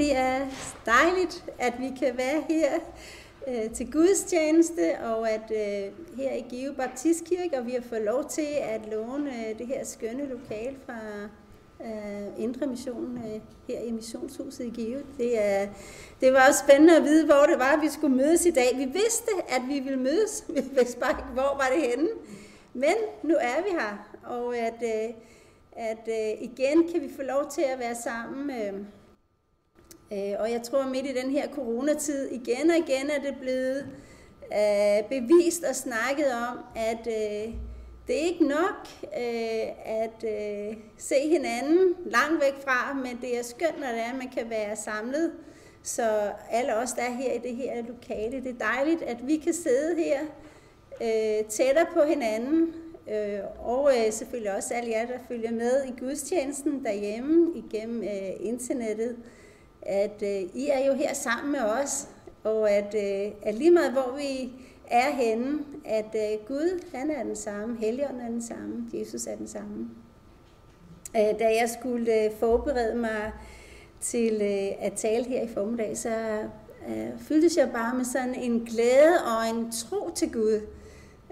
det 0.00 0.16
er 0.16 0.46
dejligt, 0.86 1.44
at 1.58 1.74
vi 1.78 1.92
kan 1.98 2.16
være 2.16 2.42
her 2.48 2.70
øh, 3.48 3.70
til 3.70 3.92
gudstjeneste, 3.92 4.98
og 5.04 5.30
at 5.30 5.50
øh, 5.50 5.92
her 6.16 6.32
i 6.32 6.44
Give 6.50 6.74
Baptistkirke, 6.74 7.58
og 7.58 7.66
vi 7.66 7.72
har 7.72 7.82
fået 7.88 8.02
lov 8.02 8.24
til 8.28 8.46
at 8.62 8.80
låne 8.92 9.30
øh, 9.30 9.58
det 9.58 9.66
her 9.66 9.84
skønne 9.84 10.28
lokal 10.28 10.76
fra 10.86 10.98
øh, 11.84 12.42
Indre 12.44 12.66
Mission 12.66 13.18
øh, 13.18 13.40
her 13.68 13.80
i 13.80 13.90
Missionshuset 13.90 14.64
i 14.64 14.70
Give. 14.70 15.02
Det, 15.18 15.44
er, 15.44 15.68
det 16.20 16.32
var 16.32 16.48
også 16.48 16.60
spændende 16.68 16.96
at 16.96 17.02
vide, 17.02 17.26
hvor 17.26 17.44
det 17.48 17.58
var, 17.58 17.80
vi 17.82 17.88
skulle 17.88 18.16
mødes 18.16 18.46
i 18.46 18.50
dag. 18.50 18.68
Vi 18.76 18.84
vidste, 18.84 19.30
at 19.48 19.62
vi 19.68 19.80
ville 19.80 19.98
mødes, 19.98 20.44
vi 20.54 20.60
vidste 20.78 21.00
bare 21.00 21.10
ikke, 21.10 21.22
hvor 21.32 21.56
var 21.56 21.70
det 21.74 21.90
henne. 21.90 22.08
Men 22.74 22.94
nu 23.22 23.34
er 23.40 23.62
vi 23.62 23.70
her, 23.70 24.18
og 24.24 24.56
at, 24.56 24.82
øh, 24.82 25.14
at 25.72 26.08
øh, 26.08 26.42
igen 26.42 26.88
kan 26.92 27.02
vi 27.02 27.10
få 27.16 27.22
lov 27.22 27.50
til 27.50 27.62
at 27.62 27.78
være 27.78 27.94
sammen. 27.94 28.50
Øh, 28.50 28.74
øh, 28.74 28.84
Øh, 30.12 30.34
og 30.38 30.50
jeg 30.50 30.62
tror 30.62 30.88
midt 30.88 31.06
i 31.06 31.14
den 31.22 31.30
her 31.30 31.48
coronatid, 31.48 32.30
igen 32.30 32.70
og 32.70 32.76
igen 32.76 33.10
er 33.10 33.20
det 33.20 33.36
blevet 33.40 33.86
øh, 34.52 35.08
bevist 35.08 35.64
og 35.64 35.76
snakket 35.76 36.32
om, 36.50 36.58
at 36.76 37.06
øh, 37.06 37.54
det 38.06 38.22
er 38.22 38.26
ikke 38.26 38.44
nok 38.44 38.88
at 39.84 40.24
se 40.98 41.14
hinanden 41.28 41.94
langt 42.04 42.42
væk 42.42 42.54
fra, 42.64 42.94
men 42.94 43.18
det 43.20 43.38
er 43.38 43.42
skønt, 43.42 43.80
når 43.80 43.86
det 43.86 43.98
er, 43.98 44.10
at 44.12 44.18
man 44.18 44.28
kan 44.28 44.50
være 44.50 44.76
samlet. 44.76 45.32
Så 45.82 46.32
alle 46.50 46.76
os, 46.76 46.92
der 46.92 47.02
er 47.02 47.12
her 47.12 47.32
i 47.32 47.38
det 47.38 47.56
her 47.56 47.82
lokale, 47.88 48.44
det 48.44 48.54
er 48.60 48.72
dejligt, 48.74 49.02
at 49.02 49.26
vi 49.26 49.36
kan 49.36 49.52
sidde 49.54 49.96
her 49.96 50.20
øh, 51.02 51.44
tættere 51.48 51.86
på 51.94 52.02
hinanden, 52.02 52.74
øh, 53.10 53.40
og 53.58 53.90
øh, 53.96 54.12
selvfølgelig 54.12 54.56
også 54.56 54.74
alle 54.74 54.90
jer, 54.90 55.06
der 55.06 55.18
følger 55.28 55.50
med 55.50 55.84
i 55.84 56.00
gudstjenesten 56.00 56.84
derhjemme 56.84 57.52
igennem 57.54 58.02
øh, 58.02 58.30
internettet, 58.40 59.16
at 59.82 60.22
øh, 60.22 60.42
I 60.54 60.68
er 60.72 60.86
jo 60.86 60.94
her 60.94 61.14
sammen 61.14 61.52
med 61.52 61.60
os, 61.60 62.08
og 62.44 62.70
at, 62.70 62.94
øh, 62.94 63.32
at 63.42 63.54
lige 63.54 63.70
meget 63.70 63.92
hvor 63.92 64.16
vi 64.16 64.52
er 64.90 65.10
henne, 65.10 65.58
at 65.84 66.14
øh, 66.14 66.46
Gud 66.46 66.84
han 66.94 67.10
er 67.10 67.22
den 67.22 67.36
samme, 67.36 67.76
Helligånden 67.80 68.20
er 68.20 68.28
den 68.28 68.42
samme, 68.42 68.86
Jesus 68.94 69.26
er 69.26 69.36
den 69.36 69.48
samme. 69.48 69.90
Øh, 71.16 71.38
da 71.38 71.44
jeg 71.60 71.70
skulle 71.80 72.24
øh, 72.24 72.30
forberede 72.38 72.94
mig 72.94 73.32
til 74.00 74.32
øh, 74.42 74.86
at 74.86 74.92
tale 74.92 75.24
her 75.24 75.42
i 75.42 75.48
formiddag, 75.48 75.96
så 75.96 76.38
øh, 76.88 77.18
fyldtes 77.18 77.56
jeg 77.56 77.70
bare 77.72 77.96
med 77.96 78.04
sådan 78.04 78.34
en 78.34 78.60
glæde 78.60 79.14
og 79.36 79.56
en 79.56 79.72
tro 79.72 80.10
til 80.14 80.32
Gud. 80.32 80.60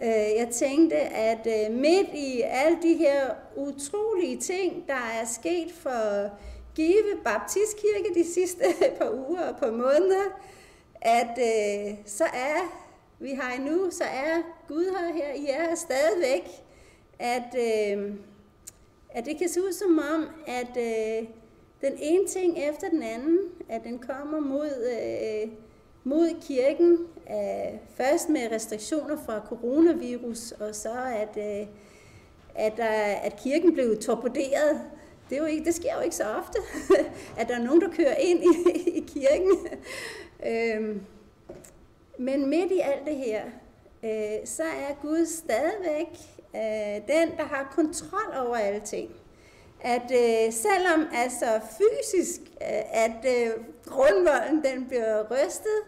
Øh, 0.03 0.39
jeg 0.39 0.48
tænkte, 0.53 0.97
at 0.97 1.47
øh, 1.47 1.77
midt 1.77 2.08
i 2.14 2.42
alle 2.47 2.78
de 2.83 2.95
her 2.95 3.30
utrolige 3.56 4.41
ting, 4.41 4.84
der 4.86 5.20
er 5.20 5.27
sket 5.27 5.73
for 5.73 6.30
Give 6.79 7.17
Baptistkirke 7.25 8.15
de 8.15 8.33
sidste 8.34 8.65
par 8.98 9.11
uger 9.11 9.48
og 9.48 9.57
par 9.57 9.71
måneder, 9.71 10.25
at 11.01 11.39
øh, 11.39 11.95
så 12.07 12.25
er 12.25 12.85
vi 13.20 13.31
har 13.31 13.53
endnu, 13.53 13.91
så 13.91 14.05
er 14.05 14.43
Gud 14.69 14.85
her, 14.85 15.12
her 15.15 15.35
I 15.35 15.47
er 15.47 15.75
stadigvæk, 15.75 16.51
at, 17.19 17.55
øh, 17.59 18.15
at 19.11 19.25
det 19.25 19.39
kan 19.39 19.48
se 19.48 19.62
ud 19.62 19.73
som 19.73 20.01
om, 20.15 20.29
at 20.47 20.77
øh, 20.77 21.29
den 21.81 21.93
ene 21.98 22.27
ting 22.27 22.59
efter 22.59 22.89
den 22.89 23.03
anden, 23.03 23.39
at 23.69 23.85
den 23.85 23.98
kommer 23.98 24.41
mod, 24.41 24.70
øh, 24.92 25.51
mod 26.05 26.41
kirken, 26.42 26.98
øh, 27.31 27.79
først 27.97 28.29
med 28.29 28.53
restriktioner 28.53 29.17
fra 29.27 29.41
coronavirus, 29.48 30.53
og 30.53 30.75
så 30.75 30.95
at, 31.15 31.61
øh, 31.61 31.67
at, 32.55 32.79
øh, 32.79 33.27
at 33.27 33.37
kirken 33.42 33.75
blev 33.75 33.98
torpederet. 34.01 34.81
Det, 35.29 35.37
er 35.37 35.41
jo 35.41 35.47
ikke, 35.47 35.65
det 35.65 35.75
sker 35.75 35.95
jo 35.95 36.01
ikke 36.01 36.17
så 36.17 36.25
ofte, 36.25 36.59
at 37.39 37.48
der 37.48 37.55
er 37.55 37.62
nogen, 37.62 37.81
der 37.81 37.91
kører 37.91 38.15
ind 38.15 38.45
i, 38.45 38.81
i 38.98 39.01
kirken. 39.01 39.69
øh, 40.47 40.97
men 42.19 42.51
midt 42.51 42.73
i 42.73 42.79
alt 42.79 43.07
det 43.07 43.17
her, 43.17 43.45
øh, 44.05 44.47
så 44.47 44.62
er 44.62 44.95
Gud 45.03 45.27
stadigvæk 45.27 46.09
øh, 46.55 47.17
den, 47.17 47.36
der 47.36 47.45
har 47.45 47.73
kontrol 47.75 48.47
over 48.47 48.57
alle 48.57 48.80
ting. 48.80 49.11
At 49.80 50.11
øh, 50.13 50.52
selvom 50.52 51.07
altså 51.14 51.61
fysisk, 51.79 52.41
øh, 52.41 53.05
at 53.05 53.25
øh, 53.27 53.51
grundvolden 53.86 54.64
den 54.64 54.89
bliver 54.89 55.25
rystet, 55.31 55.79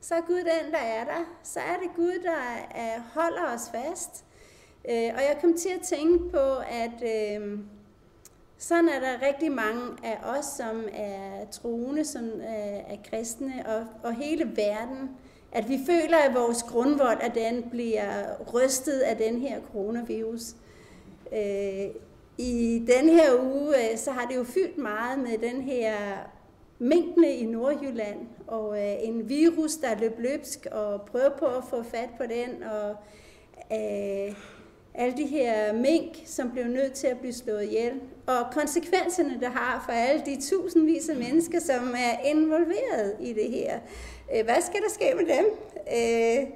så 0.00 0.14
er 0.14 0.20
Gud 0.20 0.38
den, 0.38 0.72
der 0.72 0.78
er 0.78 1.04
der. 1.04 1.38
Så 1.42 1.60
er 1.60 1.76
det 1.82 1.90
Gud, 1.96 2.22
der 2.22 2.40
øh, 2.76 3.02
holder 3.14 3.54
os 3.54 3.70
fast. 3.72 4.24
Øh, 4.90 5.10
og 5.14 5.20
jeg 5.20 5.38
kom 5.40 5.56
til 5.56 5.68
at 5.68 5.80
tænke 5.80 6.30
på, 6.30 6.56
at 6.56 7.02
øh, 7.02 7.58
sådan 8.62 8.88
er 8.88 9.00
der 9.00 9.26
rigtig 9.26 9.52
mange 9.52 9.82
af 10.04 10.18
os, 10.38 10.44
som 10.44 10.84
er 10.92 11.44
troende, 11.50 12.04
som 12.04 12.24
øh, 12.24 12.92
er 12.92 12.96
kristne, 13.10 13.52
og, 13.66 13.86
og 14.02 14.14
hele 14.14 14.52
verden, 14.56 15.10
at 15.52 15.68
vi 15.68 15.78
føler, 15.86 16.16
at 16.16 16.34
vores 16.34 16.62
grundvold 16.62 17.18
at 17.20 17.34
den 17.34 17.70
bliver 17.70 18.24
rystet 18.54 19.00
af 19.00 19.16
den 19.16 19.38
her 19.38 19.60
coronavirus. 19.72 20.54
Øh, 21.32 21.86
I 22.38 22.86
den 22.86 23.08
her 23.08 23.42
uge, 23.42 23.90
øh, 23.90 23.98
så 23.98 24.10
har 24.10 24.26
det 24.26 24.36
jo 24.36 24.44
fyldt 24.44 24.78
meget 24.78 25.18
med 25.18 25.38
den 25.50 25.62
her 25.62 25.94
mængdene 26.78 27.32
i 27.32 27.46
Nordjylland, 27.46 28.18
og 28.46 28.78
øh, 28.78 28.94
en 29.00 29.28
virus, 29.28 29.76
der 29.76 29.98
løb 30.00 30.18
løbsk, 30.18 30.66
og 30.72 31.02
prøve 31.02 31.30
på 31.38 31.46
at 31.46 31.64
få 31.70 31.82
fat 31.82 32.08
på 32.18 32.22
den, 32.22 32.62
og 32.62 32.96
øh, 33.72 34.36
alle 34.94 35.16
de 35.16 35.26
her 35.26 35.72
mink, 35.72 36.16
som 36.26 36.50
blev 36.50 36.64
nødt 36.64 36.92
til 36.92 37.06
at 37.06 37.18
blive 37.18 37.32
slået 37.32 37.64
ihjel, 37.64 37.92
og 38.26 38.46
konsekvenserne, 38.52 39.40
det 39.40 39.48
har 39.48 39.82
for 39.86 39.92
alle 39.92 40.22
de 40.26 40.40
tusindvis 40.40 41.08
af 41.08 41.16
mennesker, 41.16 41.60
som 41.60 41.94
er 41.94 42.28
involveret 42.28 43.16
i 43.20 43.32
det 43.32 43.50
her. 43.50 43.78
Øh, 44.34 44.44
hvad 44.44 44.60
skal 44.60 44.80
der 44.80 44.90
ske 44.90 45.12
med 45.16 45.36
dem? 45.36 45.44
Øh, 45.76 46.50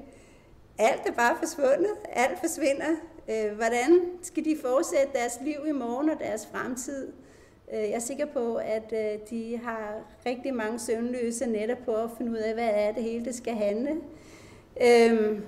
alt 0.78 1.02
er 1.06 1.12
bare 1.12 1.36
forsvundet. 1.38 1.92
Alt 2.12 2.38
forsvinder. 2.40 2.90
Øh, 3.28 3.56
hvordan 3.56 4.02
skal 4.22 4.44
de 4.44 4.56
fortsætte 4.62 5.12
deres 5.14 5.38
liv 5.44 5.56
i 5.68 5.72
morgen 5.72 6.10
og 6.10 6.18
deres 6.18 6.48
fremtid? 6.52 7.12
Jeg 7.72 7.90
er 7.90 7.98
sikker 7.98 8.26
på, 8.26 8.56
at 8.56 8.94
de 9.30 9.60
har 9.64 9.94
rigtig 10.26 10.54
mange 10.54 10.78
søvnløse 10.78 11.46
netter 11.46 11.74
på 11.84 11.94
at 11.94 12.10
finde 12.18 12.32
ud 12.32 12.36
af, 12.36 12.54
hvad 12.54 12.68
er 12.72 12.92
det 12.92 13.02
hele, 13.02 13.24
det 13.24 13.34
skal 13.34 13.54
handle. 13.54 13.90
Øhm, 14.80 15.42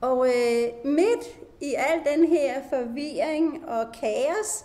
og 0.00 0.28
øh, 0.28 0.68
midt 0.84 1.38
i 1.60 1.74
al 1.74 2.16
den 2.16 2.24
her 2.24 2.62
forvirring 2.70 3.68
og 3.68 3.86
kaos, 4.00 4.64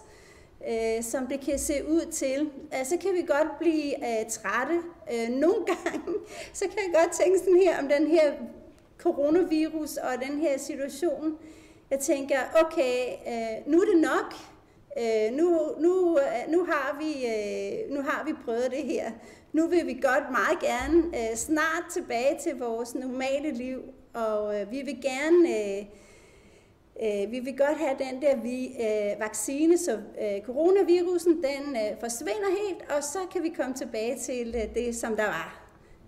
øh, 0.69 1.03
som 1.03 1.27
det 1.27 1.39
kan 1.39 1.59
se 1.59 1.88
ud 1.88 2.11
til, 2.11 2.49
øh, 2.73 2.85
så 2.85 2.97
kan 2.97 3.13
vi 3.13 3.21
godt 3.27 3.59
blive 3.59 3.95
øh, 3.95 4.29
trætte. 4.29 4.79
Øh, 5.13 5.29
nogle 5.44 5.66
gange, 5.66 6.13
så 6.53 6.66
kan 6.66 6.77
jeg 6.77 7.01
godt 7.01 7.11
tænke 7.11 7.39
sådan 7.39 7.61
her 7.66 7.79
om 7.79 7.88
den 7.88 8.07
her 8.07 8.33
coronavirus 8.97 9.97
og 9.97 10.11
den 10.27 10.39
her 10.39 10.57
situation. 10.57 11.38
Jeg 11.89 12.00
tænker, 12.00 12.38
okay, 12.65 13.07
øh, 13.27 13.71
nu 13.71 13.81
er 13.81 13.85
det 13.85 14.01
nok. 14.01 14.33
Øh, 15.00 15.38
nu, 15.38 15.59
nu, 15.79 16.17
øh, 16.17 16.51
nu, 16.51 16.65
har 16.65 16.97
vi, 17.00 17.25
øh, 17.25 17.95
nu 17.95 18.01
har 18.01 18.23
vi 18.25 18.33
prøvet 18.45 18.71
det 18.71 18.83
her. 18.83 19.11
Nu 19.53 19.67
vil 19.67 19.88
vi 19.88 19.94
godt 19.94 20.31
meget 20.31 20.59
gerne 20.59 21.03
øh, 21.07 21.35
snart 21.35 21.83
tilbage 21.94 22.39
til 22.44 22.59
vores 22.59 22.95
normale 22.95 23.51
liv, 23.51 23.81
og 24.13 24.62
øh, 24.62 24.72
vi 24.72 24.81
vil 24.81 25.01
gerne... 25.01 25.50
Øh, 25.50 25.85
Øh, 27.01 27.31
vi 27.31 27.40
vil 27.40 27.57
godt 27.57 27.78
have 27.78 27.96
den 28.00 28.22
der 28.22 28.35
vi, 28.35 28.66
øh, 28.66 29.19
vaccine, 29.19 29.78
så 29.78 29.91
øh, 29.91 30.46
coronavirusen 30.46 31.31
den 31.31 31.75
øh, 31.75 32.00
forsvinder 32.00 32.68
helt, 32.68 32.91
og 32.97 33.03
så 33.03 33.19
kan 33.31 33.44
vi 33.44 33.50
komme 33.50 33.74
tilbage 33.74 34.19
til 34.19 34.56
øh, 34.56 34.75
det, 34.75 34.96
som 34.96 35.16
der 35.16 35.25
var. 35.25 35.63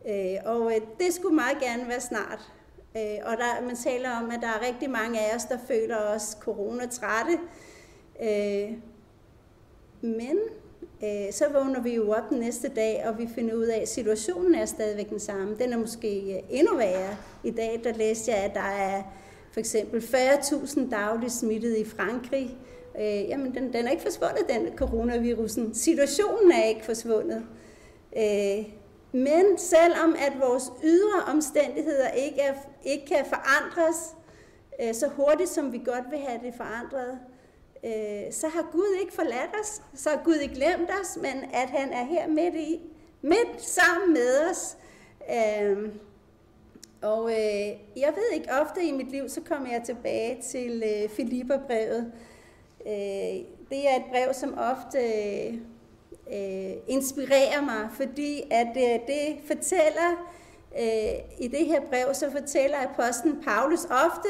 Øh, 0.10 0.36
og 0.46 0.72
øh, 0.76 0.82
det 1.00 1.14
skulle 1.14 1.36
meget 1.36 1.60
gerne 1.60 1.88
være 1.88 2.02
snart. 2.02 2.52
Øh, 2.98 3.18
og 3.24 3.38
der, 3.38 3.62
man 3.62 3.76
taler 3.76 4.10
om, 4.10 4.32
at 4.32 4.42
der 4.42 4.48
er 4.48 4.68
rigtig 4.68 4.90
mange 4.90 5.20
af 5.20 5.36
os, 5.36 5.46
der 5.46 5.58
føler 5.68 5.98
os 5.98 6.38
coronatrætte. 6.42 7.40
Øh, 8.22 8.72
men 10.02 10.40
øh, 11.04 11.32
så 11.34 11.46
vågner 11.54 11.82
vi 11.82 11.96
jo 11.96 12.12
op 12.12 12.30
den 12.30 12.40
næste 12.40 12.68
dag, 12.68 13.04
og 13.08 13.20
vi 13.20 13.28
finder 13.36 13.56
ud 13.56 13.66
af, 13.66 13.82
at 13.82 13.90
situationen 13.90 14.56
er 14.56 14.66
stadigvæk 14.66 15.10
den 15.10 15.20
samme. 15.20 15.56
Den 15.60 15.74
er 15.74 15.78
måske 15.78 16.36
øh, 16.36 16.44
endnu 16.50 16.78
værre. 16.78 17.18
I 17.44 17.52
dag 17.52 17.82
der 17.84 17.94
læste 17.94 18.32
jeg, 18.32 18.40
at 18.40 18.54
der 18.54 18.60
er 18.60 19.02
for 19.52 19.60
eksempel 19.60 20.00
40.000 20.00 20.90
dagligt 20.90 21.34
smittede 21.34 21.80
i 21.80 21.86
Frankrig. 21.86 22.58
Øh, 23.00 23.30
jamen, 23.30 23.56
den, 23.56 23.74
den 23.74 23.88
er 23.88 23.92
ikke 23.92 24.04
forsvundet, 24.04 24.46
den 24.50 24.78
coronavirusen. 24.78 25.74
Situationen 25.74 26.52
er 26.52 26.64
ikke 26.64 26.86
forsvundet. 26.86 27.44
Øh, 28.18 28.66
men 29.12 29.58
selvom 29.58 30.16
at 30.28 30.34
vores 30.40 30.72
ydre 30.84 31.34
omstændigheder 31.34 32.10
ikke, 32.10 32.42
er, 32.42 32.54
ikke 32.84 33.06
kan 33.06 33.26
forandres 33.26 34.16
øh, 34.82 34.94
så 34.94 35.08
hurtigt, 35.08 35.50
som 35.50 35.74
vi 35.74 35.82
godt 35.86 36.12
vil 36.12 36.20
have 36.20 36.40
det 36.44 36.54
forandret, 36.58 37.12
øh, 37.12 37.35
Øh, 37.86 38.32
så 38.32 38.48
har 38.48 38.70
Gud 38.72 38.98
ikke 39.02 39.14
forladt 39.14 39.56
os, 39.62 39.82
så 39.94 40.10
har 40.10 40.22
Gud 40.24 40.36
ikke 40.36 40.56
glemt 40.56 40.90
os, 41.02 41.18
men 41.18 41.44
at 41.54 41.70
han 41.70 41.94
er 41.94 42.04
her 42.04 42.28
midt 42.28 42.56
i, 42.56 42.82
midt 43.22 43.62
sammen 43.62 44.14
med 44.14 44.50
os. 44.50 44.78
Øh, 45.30 45.90
og 47.02 47.32
øh, 47.32 47.68
jeg 47.96 48.14
ved 48.16 48.32
ikke, 48.34 48.52
ofte 48.62 48.84
i 48.84 48.92
mit 48.92 49.12
liv, 49.12 49.30
så 49.30 49.42
kommer 49.42 49.72
jeg 49.72 49.84
tilbage 49.86 50.42
til 50.42 50.84
øh, 50.86 51.10
Filipperbrevet. 51.10 52.12
Øh, 52.88 53.46
det 53.70 53.90
er 53.90 53.96
et 53.96 54.06
brev, 54.12 54.34
som 54.34 54.58
ofte 54.58 54.98
øh, 54.98 55.54
øh, 56.34 56.74
inspirerer 56.88 57.62
mig, 57.62 57.90
fordi 57.94 58.42
at 58.52 58.78
øh, 58.78 59.08
det 59.08 59.38
fortæller, 59.48 60.32
øh, 60.80 61.40
i 61.40 61.48
det 61.48 61.66
her 61.66 61.82
brev, 61.90 62.14
så 62.14 62.32
fortæller 62.32 62.78
apostlen 62.78 63.44
Paulus 63.44 63.86
ofte 63.86 64.30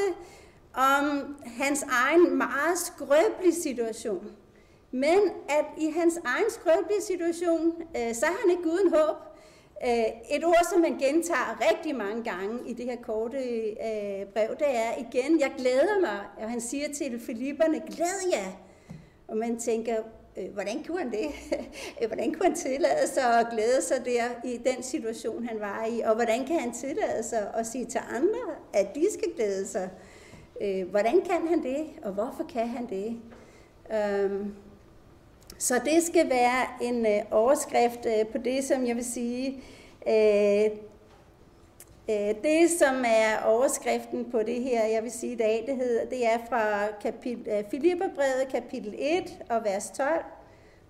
om 0.76 1.36
hans 1.46 1.84
egen 1.84 2.38
meget 2.38 2.78
skrøbelige 2.78 3.56
situation. 3.62 4.32
Men 4.92 5.20
at 5.50 5.66
i 5.78 5.92
hans 5.98 6.20
egen 6.26 6.50
skrøbelige 6.50 7.02
situation, 7.02 7.74
øh, 7.98 8.16
så 8.16 8.26
har 8.26 8.38
han 8.42 8.52
ikke 8.52 8.70
uden 8.70 8.94
håb. 8.94 9.16
Øh, 9.88 10.38
et 10.38 10.46
ord, 10.46 10.66
som 10.72 10.82
man 10.82 10.98
gentager 10.98 11.72
rigtig 11.72 11.96
mange 11.96 12.24
gange 12.24 12.60
i 12.70 12.74
det 12.74 12.86
her 12.86 12.96
korte 12.96 13.38
øh, 13.38 14.26
brev, 14.34 14.50
det 14.60 14.68
er 14.70 14.92
igen, 14.98 15.40
jeg 15.40 15.52
glæder 15.58 16.00
mig. 16.02 16.20
Og 16.38 16.50
han 16.50 16.62
siger 16.62 16.94
til 16.94 17.20
Filipperne, 17.20 17.80
glæd 17.80 18.32
jer. 18.34 18.52
Og 19.28 19.38
man 19.38 19.60
tænker, 19.60 19.96
øh, 20.38 20.54
hvordan 20.54 20.84
kunne 20.84 21.00
han 21.00 21.12
det? 21.12 21.28
Øh, 22.02 22.08
hvordan 22.08 22.34
kunne 22.34 22.46
han 22.46 22.56
tillade 22.56 23.08
sig 23.08 23.40
at 23.40 23.48
glæde 23.52 23.82
sig 23.82 24.06
der 24.06 24.24
i 24.44 24.58
den 24.58 24.84
situation, 24.84 25.46
han 25.46 25.60
var 25.60 25.86
i? 25.86 26.00
Og 26.00 26.16
hvordan 26.16 26.46
kan 26.46 26.60
han 26.60 26.74
tillade 26.74 27.24
sig 27.24 27.52
at 27.54 27.68
sige 27.68 27.86
til 27.86 28.02
andre, 28.10 28.56
at 28.74 28.96
de 28.96 29.06
skal 29.14 29.32
glæde 29.36 29.68
sig? 29.68 29.90
Øh, 30.62 30.90
hvordan 30.90 31.22
kan 31.22 31.48
han 31.48 31.64
det, 31.64 31.86
og 32.04 32.12
hvorfor 32.12 32.44
kan 32.44 32.68
han 32.68 32.90
det? 32.90 33.18
Um, 34.26 34.56
så 35.58 35.82
det 35.86 36.04
skal 36.04 36.30
være 36.30 36.66
en 36.82 37.06
øh, 37.06 37.22
overskrift 37.32 38.06
øh, 38.06 38.28
på 38.28 38.38
det, 38.38 38.64
som 38.64 38.86
jeg 38.86 38.96
vil 38.96 39.06
sige, 39.06 39.64
øh, 40.08 40.72
øh, 42.10 42.36
det 42.44 42.70
som 42.80 43.04
er 43.08 43.44
overskriften 43.46 44.32
på 44.32 44.40
det 44.44 44.64
her, 44.64 44.86
jeg 44.86 45.04
vil 45.04 45.12
sige 45.12 45.34
i 45.34 45.36
dag, 45.36 45.64
det, 45.68 45.76
hedder, 45.76 46.06
det 46.06 46.26
er 46.26 46.38
fra 46.50 46.92
kapitel, 47.02 47.48
øh, 47.48 47.64
Filipperbrevet 47.72 48.48
kapitel 48.52 48.96
1 48.98 49.44
og 49.50 49.64
vers 49.64 49.92
12. 49.92 50.10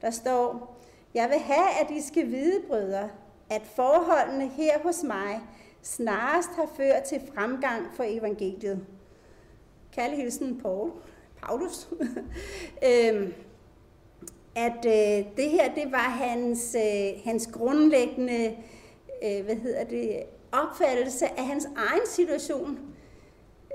Der 0.02 0.12
står, 0.12 0.76
jeg 1.14 1.30
vil 1.30 1.40
have, 1.40 1.68
at 1.82 1.92
I 1.92 2.02
skal 2.02 2.32
vide, 2.32 2.62
brødre, 2.68 3.10
at 3.50 3.62
forholdene 3.76 4.48
her 4.48 4.80
hos 4.84 5.04
mig 5.04 5.40
snarest 5.82 6.50
har 6.56 6.70
ført 6.78 7.04
til 7.04 7.22
fremgang 7.34 7.86
for 7.96 8.04
evangeliet. 8.08 8.86
Kærlig 9.96 10.18
hilsen 10.18 10.60
Paul, 10.62 10.92
Paulus. 11.42 11.88
øhm, 12.90 13.34
at 14.56 14.86
øh, 14.86 15.26
det 15.38 15.50
her, 15.50 15.74
det 15.76 15.92
var 15.92 16.10
hans, 16.10 16.76
øh, 16.76 17.24
hans 17.24 17.50
grundlæggende, 17.54 18.58
øh, 19.24 19.46
hvad 19.46 19.56
hedder 19.56 19.84
det, 19.84 20.24
opfattelse 20.52 21.26
af 21.40 21.46
hans 21.46 21.68
egen 21.76 22.08
situation. 22.08 22.80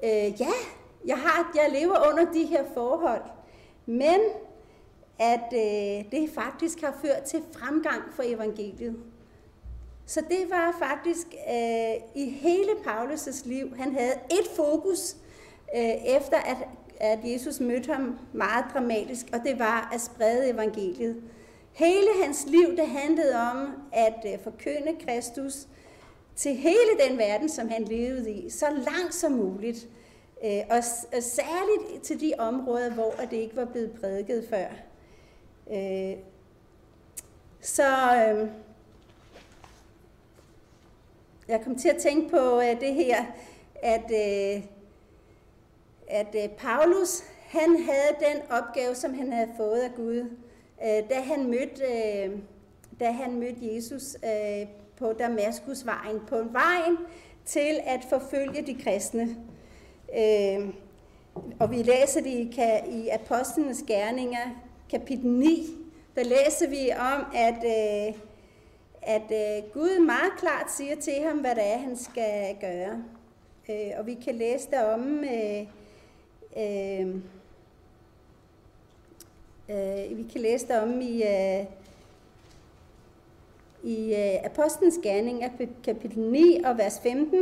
Øh, 0.05 0.41
ja, 0.41 0.53
jeg, 1.07 1.17
har, 1.19 1.53
jeg 1.55 1.81
lever 1.81 2.09
under 2.11 2.33
de 2.33 2.47
her 2.47 2.65
forhold, 2.75 3.23
men 3.87 4.21
at 5.19 5.53
øh, 5.53 6.11
det 6.13 6.31
faktisk 6.35 6.81
har 6.81 6.99
ført 7.03 7.23
til 7.23 7.43
fremgang 7.53 8.03
for 8.13 8.23
evangeliet. 8.27 8.97
Så 10.07 10.21
det 10.21 10.51
var 10.51 10.77
faktisk 10.79 11.27
øh, 11.27 11.95
i 12.15 12.31
hele 12.31 12.71
Paulus' 12.87 13.49
liv, 13.49 13.77
han 13.77 13.95
havde 13.95 14.13
et 14.13 14.47
fokus, 14.57 15.15
øh, 15.15 15.30
Øh, 15.77 16.17
efter 16.17 16.37
at 16.37 16.57
at 17.01 17.19
Jesus 17.25 17.61
mødte 17.61 17.93
ham 17.93 18.19
meget 18.33 18.65
dramatisk, 18.75 19.27
og 19.33 19.41
det 19.45 19.59
var 19.59 19.91
at 19.95 20.01
sprede 20.01 20.51
evangeliet. 20.51 21.23
Hele 21.73 22.09
hans 22.25 22.47
liv, 22.47 22.77
det 22.77 22.87
handlede 22.87 23.35
om 23.37 23.83
at 23.93 24.27
øh, 24.27 24.43
forkynde 24.43 24.97
Kristus 25.07 25.67
til 26.37 26.55
hele 26.55 27.09
den 27.09 27.19
verden, 27.19 27.49
som 27.49 27.69
han 27.69 27.85
levede 27.85 28.31
i, 28.31 28.51
så 28.51 28.67
langt 28.71 29.15
som 29.15 29.33
muligt. 29.33 29.89
Øh, 30.45 30.61
og 30.71 30.85
særligt 31.23 32.03
til 32.03 32.21
de 32.21 32.33
områder, 32.39 32.91
hvor 32.91 33.15
det 33.31 33.37
ikke 33.37 33.57
var 33.57 33.65
blevet 33.65 33.93
prædiket 34.01 34.47
før. 34.51 34.67
Så 37.61 37.87
jeg 41.49 41.61
kom 41.65 41.79
til 41.79 41.89
at 41.89 41.97
tænke 41.97 42.31
på 42.31 42.61
det 42.81 42.95
her, 42.95 43.25
at 43.83 44.11
at 46.11 46.35
øh, 46.35 46.49
Paulus, 46.49 47.23
han 47.49 47.83
havde 47.83 48.33
den 48.33 48.43
opgave, 48.51 48.95
som 48.95 49.15
han 49.15 49.33
havde 49.33 49.49
fået 49.57 49.81
af 49.81 49.95
Gud, 49.97 50.19
øh, 50.85 51.11
da 51.11 51.21
han 51.21 51.47
mødte, 51.47 51.85
øh, 51.85 52.39
da 53.01 53.11
han 53.11 53.35
mødte 53.35 53.75
Jesus 53.75 54.17
øh, 54.25 54.67
på 54.97 55.13
Damaskusvejen, 55.13 56.21
på 56.29 56.39
en 56.39 56.53
vejen 56.53 56.97
til 57.45 57.81
at 57.87 58.01
forfølge 58.09 58.63
de 58.67 58.83
kristne. 58.85 59.37
Øh, 60.19 60.69
og 61.61 61.71
vi 61.71 61.77
læser 61.77 62.21
det 62.21 62.31
i, 62.31 62.61
i 62.89 63.09
Apostlenes 63.09 63.85
Gerninger, 63.87 64.63
kapitel 64.91 65.27
9. 65.27 65.67
Der 66.15 66.25
læser 66.25 66.69
vi 66.69 66.91
om, 66.99 67.27
at, 67.35 67.65
øh, 67.65 68.15
at 69.03 69.33
Gud 69.73 70.07
meget 70.07 70.33
klart 70.39 70.73
siger 70.73 70.97
til 70.97 71.23
ham, 71.27 71.39
hvad 71.39 71.55
det 71.55 71.67
er, 71.67 71.79
han 71.79 71.97
skal 71.97 72.57
gøre. 72.61 73.03
Og 73.99 74.07
vi 74.07 74.15
kan 74.15 74.35
læse 74.35 74.71
der 74.71 74.83
om 74.83 75.25
øh, 76.57 77.09
øh, 79.71 80.19
vi 80.19 80.23
kan 80.33 80.41
læse 80.41 80.81
om 80.81 81.01
i, 81.01 81.23
øh, 81.23 81.65
i 83.83 84.15
øh, 84.15 84.45
Apostlenes 84.45 84.99
Gerning, 85.03 85.43
kapitel 85.85 86.19
9 86.19 86.61
og 86.65 86.79
vers 86.79 87.01
15. 87.03 87.39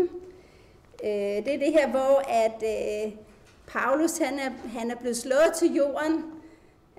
Øh, 1.05 1.10
det 1.10 1.55
er 1.55 1.58
det 1.58 1.72
her, 1.72 1.88
hvor 1.90 2.22
at 2.28 2.62
øh, 2.62 3.12
Paulus 3.66 4.19
han 4.19 4.38
er, 4.38 4.50
han 4.69 4.90
er 4.90 4.96
blevet 4.96 5.16
slået 5.16 5.52
til 5.56 5.75
jorden 5.75 6.14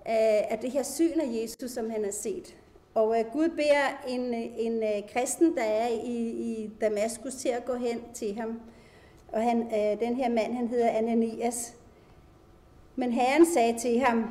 øh, 0.08 0.52
af 0.52 0.60
det 0.62 0.72
her 0.72 0.84
syn 0.84 1.20
af 1.20 1.42
Jesus, 1.42 1.72
som 1.72 1.90
han 1.90 2.04
har 2.04 2.12
set. 2.12 2.56
Og 2.94 3.20
øh, 3.20 3.26
Gud 3.34 3.50
beder 3.50 4.02
en, 4.08 4.34
en 4.34 4.84
øh, 4.84 5.10
kristen, 5.14 5.56
der 5.56 5.64
er 5.64 5.88
i, 5.88 6.30
i 6.30 6.70
Damaskus, 6.82 7.36
til 7.36 7.50
at 7.50 7.66
gå 7.66 7.74
hen 7.74 8.02
til 8.14 8.36
ham. 8.36 8.62
Og 9.32 9.42
han, 9.42 9.62
øh, 9.62 10.00
den 10.00 10.16
her 10.16 10.30
mand, 10.30 10.54
han 10.54 10.68
hedder 10.68 10.90
Ananias. 10.90 11.79
Men 13.00 13.12
Herren 13.12 13.46
sagde 13.46 13.80
til 13.80 14.00
ham, 14.00 14.30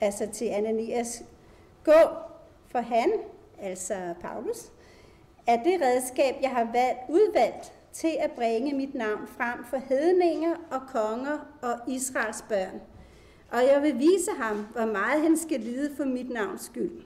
altså 0.00 0.28
til 0.32 0.44
Ananias, 0.44 1.22
gå, 1.84 2.00
for 2.66 2.78
han, 2.78 3.12
altså 3.60 4.14
Paulus, 4.20 4.70
er 5.46 5.62
det 5.62 5.80
redskab, 5.82 6.34
jeg 6.42 6.50
har 6.50 6.64
valgt, 6.72 7.00
udvalgt 7.08 7.72
til 7.92 8.16
at 8.20 8.30
bringe 8.30 8.74
mit 8.74 8.94
navn 8.94 9.28
frem 9.36 9.64
for 9.64 9.76
hedninger 9.76 10.54
og 10.70 10.80
konger 10.88 11.38
og 11.62 11.74
Israels 11.88 12.44
børn. 12.48 12.80
Og 13.50 13.58
jeg 13.58 13.82
vil 13.82 13.98
vise 13.98 14.30
ham, 14.38 14.66
hvor 14.72 14.86
meget 14.86 15.22
han 15.22 15.36
skal 15.36 15.60
lide 15.60 15.96
for 15.96 16.04
mit 16.04 16.30
navns 16.30 16.62
skyld. 16.62 17.02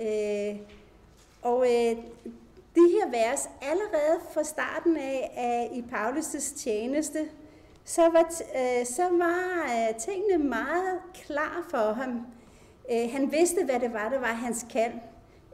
Øh, 0.00 0.56
og 1.42 1.66
øh, 1.66 1.96
de 2.74 2.90
her 2.92 3.10
vers, 3.10 3.48
allerede 3.62 4.20
fra 4.34 4.42
starten 4.42 4.96
af, 4.96 5.30
af 5.36 5.70
i 5.72 5.84
Paulus' 5.92 6.58
tjeneste, 6.58 7.28
så 7.84 8.02
var, 8.02 8.42
øh, 8.56 8.86
så 8.86 9.02
var 9.02 9.64
øh, 9.64 9.96
tingene 9.98 10.44
meget 10.44 10.98
klar 11.14 11.66
for 11.70 11.92
ham. 11.92 12.26
Øh, 12.92 13.12
han 13.12 13.32
vidste, 13.32 13.64
hvad 13.64 13.80
det 13.80 13.92
var, 13.92 14.08
der 14.08 14.18
var 14.18 14.26
hans 14.26 14.66
kald. 14.70 14.92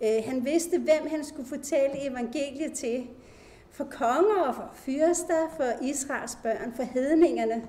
Øh, 0.02 0.24
han 0.24 0.44
vidste, 0.44 0.78
hvem 0.78 1.10
han 1.10 1.24
skulle 1.24 1.48
fortælle 1.48 2.10
evangeliet 2.10 2.72
til. 2.72 3.06
For 3.70 3.84
konger 3.84 4.42
og 4.46 4.54
for 4.54 4.70
fyrster, 4.74 5.54
for 5.56 5.84
Israels 5.84 6.38
børn, 6.42 6.72
for 6.76 6.82
hedningerne. 6.82 7.62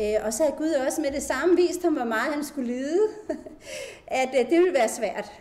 Øh, 0.00 0.14
og 0.24 0.32
så 0.32 0.42
havde 0.42 0.56
Gud 0.56 0.70
også 0.86 1.00
med 1.00 1.10
det 1.10 1.22
samme 1.22 1.56
vist 1.56 1.82
ham, 1.82 1.94
hvor 1.94 2.04
meget 2.04 2.34
han 2.34 2.44
skulle 2.44 2.72
lide, 2.72 3.00
at 4.06 4.28
øh, 4.38 4.50
det 4.50 4.58
ville 4.58 4.74
være 4.74 4.88
svært. 4.88 5.32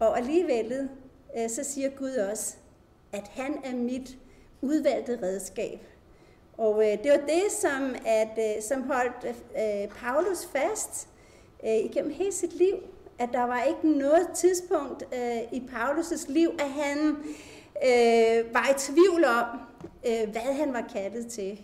Og 0.00 0.18
alligevel, 0.18 0.88
øh, 1.38 1.50
så 1.50 1.64
siger 1.64 1.90
Gud 1.90 2.12
også, 2.12 2.56
at 3.12 3.28
han 3.28 3.60
er 3.64 3.74
mit 3.74 4.18
udvalgte 4.62 5.18
redskab. 5.22 5.89
Og 6.60 6.82
øh, 6.82 6.98
det 7.02 7.10
var 7.10 7.26
det, 7.26 7.52
som, 7.52 7.94
at, 8.06 8.38
øh, 8.38 8.62
som 8.62 8.82
holdt 8.82 9.36
øh, 9.56 9.88
Paulus 9.88 10.46
fast 10.46 11.08
øh, 11.64 11.76
igennem 11.76 12.12
hele 12.12 12.32
sit 12.32 12.52
liv. 12.52 12.74
At 13.18 13.28
der 13.32 13.42
var 13.42 13.62
ikke 13.62 13.98
noget 13.98 14.28
tidspunkt 14.34 15.04
øh, 15.14 15.52
i 15.52 15.62
Paulus' 15.72 16.32
liv, 16.32 16.50
at 16.58 16.70
han 16.70 16.98
øh, 17.84 18.54
var 18.54 18.68
i 18.70 18.74
tvivl 18.78 19.24
om, 19.24 19.46
øh, 20.06 20.30
hvad 20.30 20.54
han 20.54 20.72
var 20.72 20.84
kaldet 20.92 21.26
til. 21.26 21.60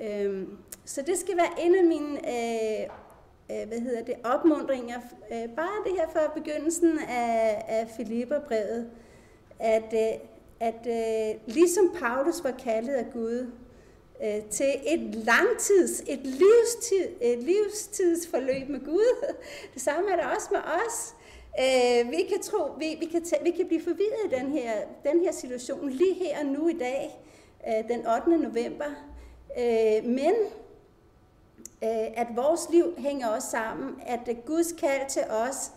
Øh, 0.00 0.48
så 0.84 1.02
det 1.02 1.18
skal 1.18 1.36
være 1.36 1.66
en 1.66 1.74
af 1.74 1.84
mine 1.84 2.18
øh, 2.18 2.82
øh, 3.50 3.68
hvad 3.68 3.80
hedder 3.80 4.04
det, 4.04 4.14
opmundringer. 4.24 5.00
Øh, 5.32 5.48
bare 5.56 5.84
det 5.84 5.92
her 5.98 6.08
fra 6.12 6.40
begyndelsen 6.40 6.98
af, 7.08 7.64
af 7.68 7.88
Filipperbrevet, 7.96 8.90
at, 9.58 9.94
øh, 9.94 10.20
at 10.60 10.86
øh, 10.86 11.54
ligesom 11.54 11.94
Paulus 12.00 12.44
var 12.44 12.54
kaldet 12.64 12.94
af 12.94 13.06
Gud, 13.12 13.46
øh, 14.24 14.42
til 14.50 14.74
et 14.86 15.14
langtids, 15.14 16.00
et, 16.06 16.20
livstid, 16.24 17.08
et 17.20 17.38
livstidsforløb 17.38 18.68
med 18.68 18.84
Gud. 18.84 19.24
Det 19.74 19.82
samme 19.82 20.12
er 20.12 20.16
der 20.16 20.26
også 20.26 20.48
med 20.50 20.60
os. 20.60 21.14
Øh, 21.60 22.10
vi 22.10 22.22
kan 22.28 22.42
tro, 22.42 22.72
vi, 22.78 22.96
vi, 23.00 23.06
kan 23.06 23.24
tage, 23.24 23.44
vi 23.44 23.50
kan 23.50 23.66
blive 23.66 23.82
forvirret 23.82 24.32
i 24.32 24.34
den 24.34 24.52
her, 24.52 24.72
den 25.12 25.20
her 25.20 25.32
situation 25.32 25.90
lige 25.90 26.14
her 26.14 26.38
og 26.38 26.46
nu 26.46 26.68
i 26.68 26.78
dag, 26.78 27.20
øh, 27.68 27.88
den 27.88 28.06
8. 28.06 28.30
november. 28.30 28.90
Øh, 29.58 30.04
men 30.04 30.34
øh, 31.82 32.06
at 32.16 32.26
vores 32.34 32.60
liv 32.70 32.94
hænger 32.98 33.28
også 33.28 33.50
sammen, 33.50 33.94
at 34.06 34.28
Guds 34.46 34.72
kald 34.72 35.08
til 35.08 35.22
os 35.30 35.72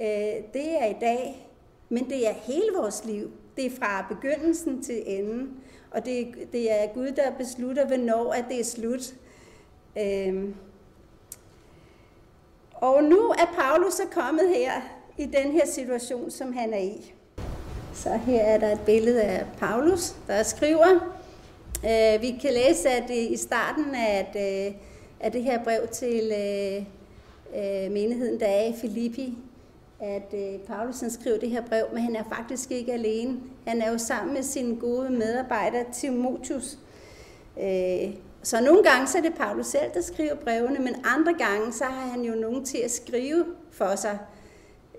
øh, 0.00 0.52
det 0.54 0.82
er 0.82 0.86
i 0.86 0.96
dag, 1.00 1.48
men 1.88 2.10
det 2.10 2.28
er 2.28 2.32
hele 2.32 2.72
vores 2.76 3.04
liv. 3.04 3.30
Det 3.56 3.66
er 3.66 3.70
fra 3.70 4.06
begyndelsen 4.08 4.82
til 4.82 5.02
enden. 5.06 5.61
Og 5.94 6.04
det, 6.04 6.34
det 6.52 6.72
er 6.72 6.86
Gud, 6.94 7.12
der 7.16 7.30
beslutter, 7.38 7.86
hvornår 7.86 8.32
at 8.32 8.44
det 8.48 8.60
er 8.60 8.64
slut. 8.64 9.14
Øhm. 9.98 10.54
Og 12.72 13.04
nu 13.04 13.18
er 13.18 13.54
Paulus 13.58 13.92
så 13.92 14.02
kommet 14.10 14.48
her 14.48 14.72
i 15.18 15.26
den 15.26 15.52
her 15.52 15.66
situation, 15.66 16.30
som 16.30 16.52
han 16.52 16.72
er 16.72 16.78
i. 16.78 17.12
Så 17.94 18.16
her 18.16 18.40
er 18.40 18.58
der 18.58 18.72
et 18.72 18.80
billede 18.86 19.22
af 19.22 19.46
Paulus, 19.58 20.14
der 20.26 20.42
skriver. 20.42 21.16
Øh, 21.84 22.22
vi 22.22 22.38
kan 22.42 22.52
læse, 22.52 22.88
at 22.88 23.10
i 23.10 23.36
starten 23.36 23.94
af, 23.94 24.18
at, 24.18 24.66
øh, 24.68 24.74
af 25.20 25.32
det 25.32 25.42
her 25.42 25.64
brev 25.64 25.88
til 25.92 26.32
øh, 26.32 26.84
øh 27.56 27.92
menigheden, 27.92 28.40
der 28.40 28.46
er 28.46 28.66
i 28.66 28.74
Filippi, 28.80 29.38
at 30.02 30.34
øh, 30.34 30.60
Paulus 30.60 31.00
han 31.00 31.10
skriver 31.10 31.38
det 31.38 31.50
her 31.50 31.66
brev, 31.66 31.86
men 31.92 32.02
han 32.02 32.16
er 32.16 32.24
faktisk 32.24 32.70
ikke 32.70 32.92
alene. 32.92 33.40
Han 33.66 33.82
er 33.82 33.90
jo 33.90 33.98
sammen 33.98 34.34
med 34.34 34.42
sin 34.42 34.78
gode 34.78 35.10
medarbejder 35.10 35.84
Timotius. 35.92 36.78
Øh, 37.60 38.14
så 38.42 38.60
nogle 38.60 38.84
gange 38.84 39.06
så 39.06 39.18
er 39.18 39.22
det 39.22 39.34
Paulus 39.34 39.66
selv, 39.66 39.94
der 39.94 40.00
skriver 40.00 40.34
brevene, 40.34 40.78
men 40.78 40.94
andre 41.04 41.34
gange 41.34 41.72
så 41.72 41.84
har 41.84 42.06
han 42.06 42.22
jo 42.22 42.34
nogen 42.34 42.64
til 42.64 42.78
at 42.78 42.90
skrive 42.90 43.44
for 43.70 43.96
sig. 43.96 44.18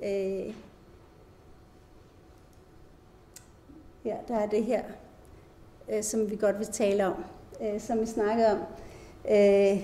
Øh, 0.04 0.54
ja, 4.06 4.16
der 4.28 4.36
er 4.36 4.48
det 4.48 4.64
her, 4.64 4.84
øh, 5.92 6.04
som 6.04 6.30
vi 6.32 6.36
godt 6.36 6.60
vil 6.60 6.68
tale 6.68 7.06
om, 7.06 7.24
øh, 7.62 7.82
som 7.82 8.02
vi 8.02 8.06
snakkede 8.06 8.52
om. 8.52 8.60
Øh, 9.30 9.84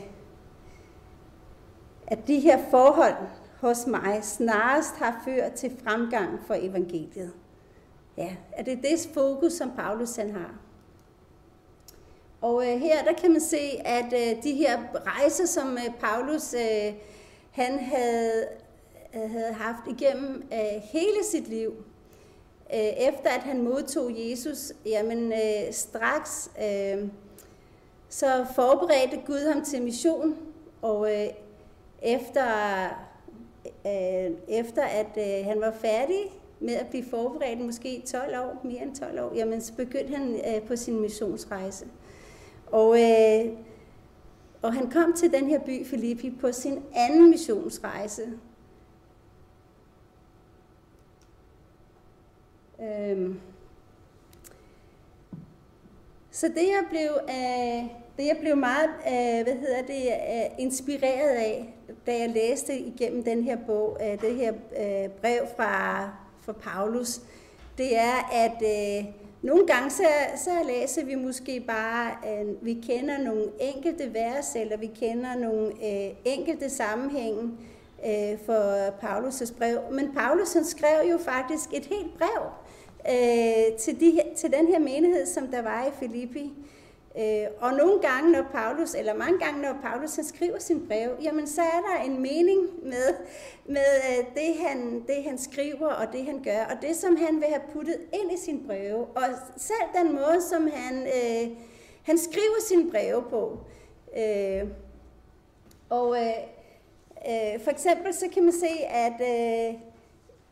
at 2.07 2.27
de 2.27 2.39
her 2.39 2.59
forhold, 2.69 3.15
hos 3.61 3.87
mig 3.87 4.23
snarest 4.23 4.95
har 4.95 5.21
ført 5.25 5.53
til 5.53 5.77
fremgang 5.83 6.39
for 6.47 6.55
evangeliet. 6.59 7.33
Ja, 8.17 8.35
er 8.51 8.63
det 8.63 8.79
det 8.83 9.09
fokus, 9.13 9.53
som 9.53 9.71
Paulus 9.77 10.15
han 10.15 10.31
har. 10.31 10.53
Og 12.41 12.67
øh, 12.67 12.79
her 12.79 13.03
der 13.03 13.13
kan 13.13 13.31
man 13.31 13.41
se, 13.41 13.81
at 13.85 14.13
øh, 14.13 14.43
de 14.43 14.53
her 14.53 14.79
rejser, 15.05 15.45
som 15.45 15.77
øh, 15.77 15.95
Paulus 15.99 16.53
øh, 16.53 16.93
han 17.51 17.79
havde, 17.79 18.47
øh, 19.15 19.31
havde 19.31 19.53
haft 19.53 19.87
igennem 19.87 20.43
øh, 20.53 20.81
hele 20.83 21.23
sit 21.23 21.47
liv, 21.47 21.71
øh, 22.73 22.79
efter 22.79 23.29
at 23.29 23.41
han 23.41 23.63
modtog 23.63 24.11
Jesus, 24.15 24.73
jamen 24.85 25.31
øh, 25.33 25.71
straks 25.73 26.51
øh, 26.63 27.07
så 28.09 28.45
forberedte 28.55 29.21
Gud 29.25 29.53
ham 29.53 29.65
til 29.65 29.81
mission, 29.81 30.37
og 30.81 31.13
øh, 31.15 31.27
efter 32.01 32.45
øh, 33.85 34.31
efter 34.47 34.83
at 34.83 35.17
øh, 35.17 35.45
han 35.45 35.61
var 35.61 35.71
færdig 35.71 36.19
med 36.59 36.73
at 36.73 36.87
blive 36.87 37.05
forberedt, 37.09 37.65
måske 37.65 38.03
12 38.07 38.39
år, 38.39 38.61
mere 38.63 38.81
end 38.81 38.95
12 38.95 39.21
år, 39.21 39.35
jamen 39.35 39.61
så 39.61 39.73
begyndte 39.73 40.15
han 40.15 40.35
øh, 40.35 40.67
på 40.67 40.75
sin 40.75 41.01
missionsrejse. 41.01 41.87
Og, 42.67 43.01
øh, 43.01 43.51
og 44.61 44.73
han 44.73 44.91
kom 44.91 45.13
til 45.13 45.31
den 45.31 45.47
her 45.47 45.59
by, 45.59 45.85
Filippi, 45.85 46.29
på 46.41 46.51
sin 46.51 46.83
anden 46.95 47.29
missionsrejse. 47.29 48.23
Øhm. 52.81 53.39
Så 56.31 56.47
det 56.47 56.55
jeg 56.67 56.83
blev, 56.89 57.09
øh, 57.29 57.89
det 58.17 58.25
jeg 58.25 58.37
blev 58.39 58.57
meget, 58.57 58.89
øh, 58.89 59.43
hvad 59.43 59.55
hedder 59.55 59.81
det, 59.81 60.07
øh, 60.07 60.59
inspireret 60.59 61.29
af, 61.29 61.78
da 62.07 62.19
jeg 62.19 62.29
læste 62.29 62.79
igennem 62.79 63.23
den 63.23 63.43
her 63.43 63.57
bog, 63.67 63.97
øh, 64.01 64.21
det 64.21 64.35
her 64.35 64.53
øh, 64.53 65.09
brev 65.09 65.41
fra, 65.55 66.03
fra 66.41 66.51
Paulus, 66.51 67.21
det 67.77 67.97
er, 67.97 68.29
at 68.33 68.61
øh, 68.61 69.05
nogle 69.41 69.67
gange 69.67 69.89
så, 69.89 70.03
så 70.35 70.49
læser 70.67 71.05
vi 71.05 71.15
måske 71.15 71.59
bare, 71.59 72.11
øh, 72.27 72.65
vi 72.65 72.73
kender 72.73 73.17
nogle 73.17 73.45
enkelte 73.59 74.13
vers, 74.13 74.55
eller 74.55 74.77
vi 74.77 74.91
kender 74.99 75.35
nogle 75.35 75.65
øh, 75.67 76.15
enkelte 76.25 76.69
sammenhænge 76.69 77.41
øh, 78.05 78.39
for 78.45 78.89
Paulus' 78.89 79.57
brev. 79.57 79.79
Men 79.91 80.13
Paulus 80.13 80.53
han 80.53 80.65
skrev 80.65 81.09
jo 81.11 81.17
faktisk 81.17 81.69
et 81.73 81.85
helt 81.85 82.17
brev 82.17 82.43
øh, 83.09 83.77
til, 83.77 83.99
de, 83.99 84.21
til 84.35 84.51
den 84.51 84.67
her 84.67 84.79
menighed, 84.79 85.25
som 85.25 85.47
der 85.47 85.61
var 85.61 85.85
i 85.85 85.91
Filippi. 85.99 86.53
Øh, 87.19 87.47
og 87.59 87.73
nogle 87.73 88.01
gange, 88.01 88.31
når 88.31 88.41
Paulus, 88.51 88.95
eller 88.95 89.13
mange 89.13 89.39
gange, 89.39 89.61
når 89.61 89.77
Paulus 89.81 90.15
han 90.15 90.25
skriver 90.25 90.59
sin 90.59 90.87
brev, 90.87 91.09
jamen 91.21 91.47
så 91.47 91.61
er 91.61 91.81
der 91.89 92.03
en 92.03 92.21
mening 92.21 92.59
med, 92.83 93.15
med 93.65 93.85
øh, 94.09 94.25
det, 94.35 94.55
han, 94.67 95.03
det, 95.07 95.23
han 95.23 95.37
skriver 95.37 95.87
og 95.87 96.13
det, 96.13 96.25
han 96.25 96.43
gør, 96.43 96.63
og 96.63 96.81
det, 96.81 96.95
som 96.95 97.15
han 97.15 97.35
vil 97.35 97.47
have 97.47 97.61
puttet 97.73 97.97
ind 98.13 98.31
i 98.31 98.37
sin 98.37 98.63
breve, 98.67 99.05
og 99.05 99.23
selv 99.57 100.03
den 100.03 100.15
måde, 100.15 100.41
som 100.49 100.69
han, 100.73 101.07
øh, 101.07 101.57
han 102.03 102.17
skriver 102.17 102.61
sin 102.67 102.91
breve 102.91 103.23
på. 103.29 103.57
Øh, 104.17 104.67
og 105.89 106.17
øh, 106.17 106.33
øh, 107.27 107.61
for 107.61 107.71
eksempel 107.71 108.13
så 108.13 108.25
kan 108.33 108.43
man 108.43 108.53
se, 108.53 108.85
at 108.89 109.21
øh, 109.21 109.73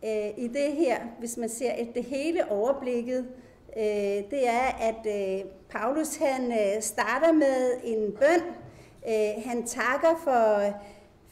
øh, 0.04 0.46
i 0.46 0.48
det 0.48 0.72
her, 0.72 0.98
hvis 1.20 1.38
man 1.38 1.50
ser 1.50 1.72
et 1.78 1.96
det 1.96 2.04
hele 2.04 2.52
overblikket, 2.52 3.28
øh, 3.78 4.32
det 4.32 4.48
er, 4.48 4.68
at 4.82 5.06
øh, 5.06 5.46
Paulus 5.70 6.16
han 6.16 6.52
øh, 6.52 6.82
starter 6.82 7.32
med 7.32 7.72
en 7.84 8.12
bøn. 8.12 8.42
Øh, 9.08 9.44
han 9.46 9.68
takker 9.68 10.22
for, 10.24 10.74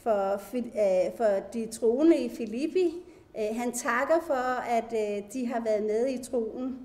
for, 0.03 0.33
øh, 0.55 1.17
for 1.17 1.49
de 1.53 1.65
troende 1.65 2.17
i 2.17 2.29
Filippi. 2.29 2.95
Øh, 3.39 3.57
han 3.57 3.71
takker 3.71 4.19
for, 4.27 4.61
at 4.61 4.93
øh, 4.93 5.23
de 5.33 5.47
har 5.47 5.61
været 5.65 5.83
med 5.83 6.07
i 6.07 6.23
troen. 6.23 6.77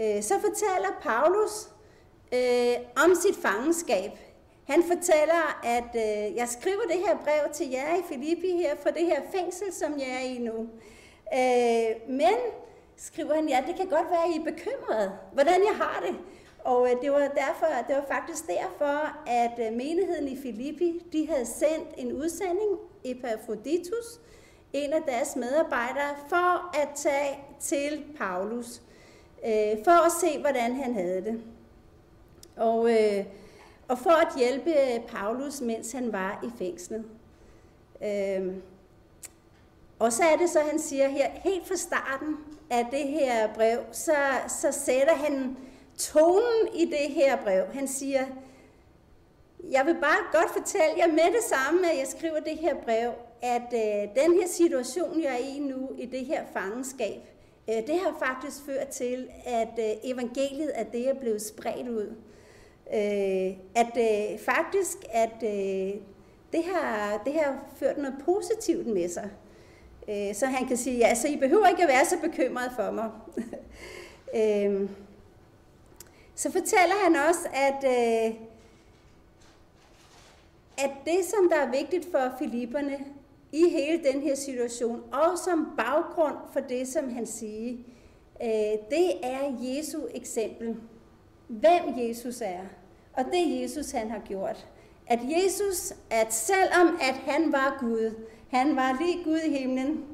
Øh, 0.00 0.22
så 0.22 0.34
fortæller 0.34 1.00
Paulus 1.02 1.68
øh, 2.32 3.04
om 3.04 3.14
sit 3.14 3.36
fangenskab. 3.42 4.10
Han 4.68 4.82
fortæller, 4.82 5.60
at 5.64 5.90
øh, 5.94 6.36
jeg 6.36 6.48
skriver 6.48 6.82
det 6.90 6.98
her 7.06 7.16
brev 7.24 7.52
til 7.52 7.70
jer 7.70 7.96
i 7.96 8.02
Filippi 8.08 8.50
her 8.50 8.76
for 8.82 8.90
det 8.90 9.06
her 9.06 9.20
fængsel, 9.34 9.72
som 9.72 9.98
jeg 9.98 10.08
er 10.14 10.26
i 10.28 10.38
nu. 10.38 10.68
Øh, 11.34 12.10
men 12.10 12.36
skriver 12.96 13.34
han, 13.34 13.48
ja, 13.48 13.64
det 13.66 13.76
kan 13.76 13.86
godt 13.86 14.10
være, 14.10 14.24
at 14.24 14.30
I 14.30 14.40
er 14.40 14.44
bekymrede, 14.44 15.12
hvordan 15.32 15.60
jeg 15.64 15.76
har 15.76 16.04
det. 16.06 16.16
Og 16.64 16.90
øh, 16.90 17.02
det 17.02 17.12
var, 17.12 17.18
derfor, 17.18 17.66
det 17.88 17.96
var 17.96 18.04
faktisk 18.14 18.46
derfor, 18.46 19.16
at 19.26 19.66
øh, 19.66 19.76
menigheden 19.76 20.28
i 20.28 20.36
Filippi, 20.42 21.02
de 21.12 21.28
havde 21.28 21.46
sendt 21.46 21.88
en 21.96 22.12
udsending, 22.12 22.78
Epaphroditus, 23.04 24.20
en 24.72 24.92
af 24.92 25.02
deres 25.06 25.36
medarbejdere, 25.36 26.14
for 26.28 26.76
at 26.82 26.88
tage 26.94 27.38
til 27.60 28.04
Paulus, 28.18 28.82
øh, 29.44 29.84
for 29.84 30.06
at 30.06 30.12
se, 30.20 30.40
hvordan 30.40 30.74
han 30.74 30.94
havde 30.94 31.24
det. 31.24 31.40
Og, 32.56 32.90
øh, 32.90 33.24
og 33.88 33.98
for 33.98 34.10
at 34.10 34.38
hjælpe 34.38 34.72
Paulus, 35.08 35.60
mens 35.60 35.92
han 35.92 36.12
var 36.12 36.44
i 36.44 36.58
fængslet. 36.58 37.04
Øh, 38.02 38.54
og 39.98 40.12
så 40.12 40.22
er 40.24 40.36
det 40.36 40.50
så, 40.50 40.60
han 40.60 40.78
siger 40.78 41.08
her, 41.08 41.30
helt 41.44 41.68
fra 41.68 41.76
starten 41.76 42.36
af 42.70 42.86
det 42.90 43.08
her 43.08 43.54
brev, 43.54 43.78
så, 43.92 44.16
så 44.48 44.72
sætter 44.72 45.14
han 45.14 45.56
tonen 45.98 46.74
i 46.74 46.84
det 46.84 47.14
her 47.14 47.36
brev. 47.36 47.64
Han 47.72 47.88
siger, 47.88 48.26
jeg 49.70 49.86
vil 49.86 49.94
bare 49.94 50.40
godt 50.40 50.50
fortælle 50.50 50.94
jer 50.96 51.06
med 51.06 51.32
det 51.32 51.44
samme, 51.48 51.90
at 51.90 51.98
jeg 51.98 52.06
skriver 52.06 52.40
det 52.40 52.58
her 52.58 52.74
brev, 52.74 53.10
at 53.42 53.74
øh, 53.74 54.24
den 54.24 54.40
her 54.40 54.48
situation, 54.48 55.22
jeg 55.22 55.32
er 55.32 55.56
i 55.56 55.58
nu, 55.58 55.90
i 55.98 56.06
det 56.06 56.26
her 56.26 56.44
fangenskab, 56.52 57.20
øh, 57.68 57.86
det 57.86 57.98
har 57.98 58.16
faktisk 58.26 58.56
ført 58.66 58.88
til, 58.88 59.28
at 59.46 59.78
øh, 59.78 59.90
evangeliet 60.04 60.68
af 60.68 60.86
det 60.86 61.08
er 61.08 61.14
blevet 61.14 61.42
spredt 61.42 61.88
ud. 61.88 62.14
Øh, 62.94 63.58
at 63.74 63.96
øh, 63.96 64.38
faktisk, 64.38 64.98
at 65.10 65.42
øh, 65.42 66.00
det, 66.52 66.64
har, 66.64 67.22
det 67.24 67.34
har 67.34 67.64
ført 67.76 67.98
noget 67.98 68.14
positivt 68.24 68.86
med 68.86 69.08
sig. 69.08 69.30
Øh, 70.08 70.34
så 70.34 70.46
han 70.46 70.68
kan 70.68 70.76
sige, 70.76 70.96
ja, 70.96 71.14
så 71.14 71.28
I 71.28 71.36
behøver 71.36 71.66
ikke 71.66 71.82
at 71.82 71.88
være 71.88 72.04
så 72.04 72.16
bekymret 72.22 72.72
for 72.76 72.90
mig. 72.90 73.10
øh, 74.40 74.90
så 76.34 76.52
fortæller 76.52 76.94
han 77.04 77.16
også, 77.28 77.48
at, 77.54 77.84
øh, 77.84 78.34
at 80.78 80.90
det, 81.04 81.24
som 81.24 81.48
der 81.48 81.56
er 81.56 81.70
vigtigt 81.70 82.08
for 82.10 82.32
Filipperne 82.38 82.98
i 83.52 83.68
hele 83.70 84.04
den 84.12 84.22
her 84.22 84.34
situation, 84.34 85.02
og 85.12 85.38
som 85.44 85.72
baggrund 85.76 86.36
for 86.52 86.60
det, 86.60 86.88
som 86.88 87.14
han 87.14 87.26
siger, 87.26 87.76
øh, 88.42 88.78
det 88.90 89.12
er 89.22 89.52
Jesu 89.60 89.98
eksempel. 90.14 90.76
Hvem 91.48 91.82
Jesus 91.96 92.40
er, 92.40 92.64
og 93.12 93.24
det 93.24 93.62
Jesus 93.62 93.90
han 93.90 94.10
har 94.10 94.18
gjort. 94.18 94.66
At 95.06 95.20
Jesus, 95.22 95.92
at 96.10 96.34
selvom 96.34 96.98
at 97.00 97.14
han 97.14 97.52
var 97.52 97.76
Gud, 97.80 98.14
han 98.48 98.76
var 98.76 98.96
lige 99.00 99.24
Gud 99.24 99.38
i 99.38 99.58
himlen, 99.58 100.04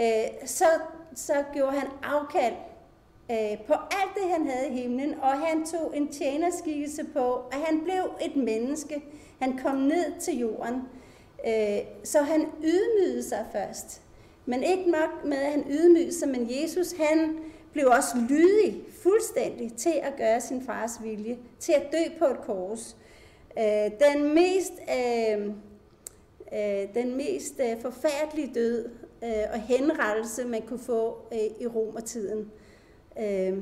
øh, 0.00 0.46
så, 0.46 0.64
så 1.14 1.44
gjorde 1.52 1.72
han 1.72 1.88
afkald 2.02 2.54
øh, 3.30 3.66
på 3.66 3.72
alt 3.72 4.14
det, 4.14 4.30
han 4.30 4.46
havde 4.46 4.68
i 4.68 4.82
himlen, 4.82 5.14
og 5.22 5.38
han 5.38 5.66
tog 5.66 5.96
en 5.96 6.08
tjenerskikkelse 6.08 7.04
på, 7.04 7.20
og 7.20 7.52
han 7.66 7.80
blev 7.84 8.10
et 8.20 8.36
menneske. 8.36 9.02
Han 9.40 9.58
kom 9.58 9.76
ned 9.76 10.20
til 10.20 10.38
jorden, 10.38 10.82
øh, 11.46 11.78
så 12.04 12.22
han 12.22 12.46
ydmygede 12.62 13.22
sig 13.22 13.46
først. 13.52 14.02
Men 14.46 14.62
ikke 14.62 14.90
nok 14.90 15.24
med, 15.24 15.36
at 15.36 15.50
han 15.50 15.64
ydmygede 15.70 16.18
sig, 16.18 16.28
men 16.28 16.48
Jesus 16.50 16.92
han 16.92 17.38
blev 17.72 17.86
også 17.86 18.16
lydig 18.28 18.82
fuldstændig 19.02 19.72
til 19.76 19.94
at 20.02 20.12
gøre 20.16 20.40
sin 20.40 20.62
fars 20.62 21.02
vilje, 21.02 21.38
til 21.58 21.72
at 21.72 21.92
dø 21.92 22.18
på 22.18 22.24
et 22.24 22.40
kors. 22.40 22.96
Øh, 23.58 23.90
den 24.08 24.34
mest, 24.34 24.72
øh, 24.98 25.54
øh, 26.54 26.94
den 26.94 27.16
mest 27.16 27.60
øh, 27.60 27.82
forfærdelige 27.82 28.54
død 28.54 28.88
øh, 29.24 29.44
og 29.52 29.60
henrettelse, 29.60 30.44
man 30.44 30.62
kunne 30.62 30.80
få 30.80 31.18
øh, 31.32 31.38
i 31.60 31.66
romertiden. 31.66 32.50
Øh, 33.20 33.58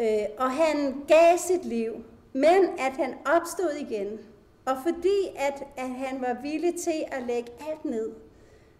øh, 0.00 0.26
og 0.38 0.50
han 0.50 1.04
gav 1.08 1.38
sit 1.38 1.64
liv, 1.64 1.92
men 2.32 2.64
at 2.78 2.92
han 2.92 3.14
opstod 3.36 3.70
igen. 3.80 4.18
Og 4.64 4.76
fordi 4.82 5.36
at, 5.36 5.62
at 5.76 5.88
han 5.90 6.20
var 6.20 6.36
villig 6.42 6.74
til 6.74 7.04
at 7.12 7.22
lægge 7.22 7.52
alt 7.70 7.84
ned, 7.84 8.12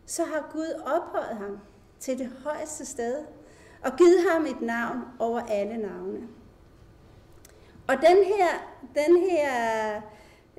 så 0.07 0.25
har 0.25 0.51
Gud 0.53 0.83
ophøjet 0.87 1.37
ham 1.37 1.59
til 2.01 2.19
det 2.19 2.29
højeste 2.45 2.87
sted 2.87 3.25
og 3.85 3.97
givet 3.97 4.31
ham 4.31 4.47
et 4.47 4.61
navn 4.61 4.99
over 5.19 5.41
alle 5.41 5.77
navne. 5.77 6.29
Og 7.89 7.95
den 7.95 8.25
her, 8.25 8.79
den 8.95 9.31
her, 9.31 10.01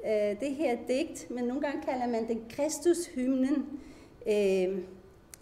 øh, 0.05 0.39
det 0.39 0.55
her 0.55 0.77
digt, 0.87 1.31
men 1.31 1.43
nogle 1.43 1.61
gange 1.61 1.81
kalder 1.81 2.07
man 2.07 2.27
det 2.27 2.37
Kristushymnen, 2.49 3.79
øh, 4.27 4.79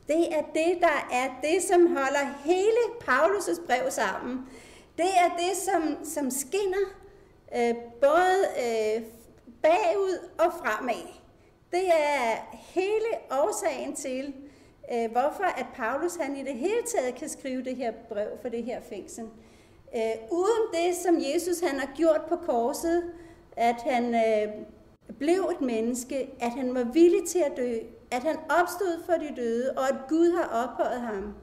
det 0.07 0.35
er 0.35 0.41
det, 0.53 0.77
der 0.81 1.07
er 1.11 1.39
det, 1.43 1.63
som 1.63 1.87
holder 1.87 2.43
hele 2.45 2.83
Paulus' 3.01 3.65
brev 3.65 3.91
sammen. 3.91 4.45
Det 4.97 5.05
er 5.05 5.37
det, 5.37 5.57
som, 5.57 6.05
som 6.05 6.29
skinner 6.29 6.85
øh, 7.55 7.75
både 8.01 8.45
øh, 8.65 9.03
bagud 9.61 10.29
og 10.37 10.53
fremad. 10.53 11.07
Det 11.71 11.87
er 11.87 12.57
hele 12.59 13.11
årsagen 13.31 13.95
til, 13.95 14.33
øh, 14.93 15.11
hvorfor 15.11 15.43
at 15.43 15.65
Paulus 15.75 16.15
han 16.15 16.37
i 16.37 16.43
det 16.43 16.53
hele 16.53 16.83
taget 16.95 17.15
kan 17.15 17.29
skrive 17.29 17.63
det 17.63 17.75
her 17.75 17.91
brev 18.09 18.29
for 18.41 18.49
det 18.49 18.63
her 18.63 18.81
fængsel. 18.81 19.23
Øh, 19.95 20.15
uden 20.31 20.63
det, 20.73 20.95
som 20.95 21.17
Jesus 21.19 21.59
han 21.59 21.79
har 21.79 21.89
gjort 21.95 22.21
på 22.29 22.35
korset, 22.35 23.13
at 23.55 23.75
han 23.85 24.15
øh, 24.15 24.53
blev 25.19 25.51
et 25.51 25.61
menneske, 25.61 26.29
at 26.39 26.51
han 26.51 26.75
var 26.75 26.83
villig 26.83 27.27
til 27.27 27.39
at 27.39 27.57
dø, 27.57 27.77
at 28.11 28.23
han 28.23 28.35
opstod 28.61 29.03
for 29.05 29.13
de 29.13 29.35
døde, 29.35 29.71
og 29.77 29.89
at 29.89 29.95
Gud 30.09 30.31
har 30.37 30.63
ophøjet 30.63 31.01
ham. 31.01 31.33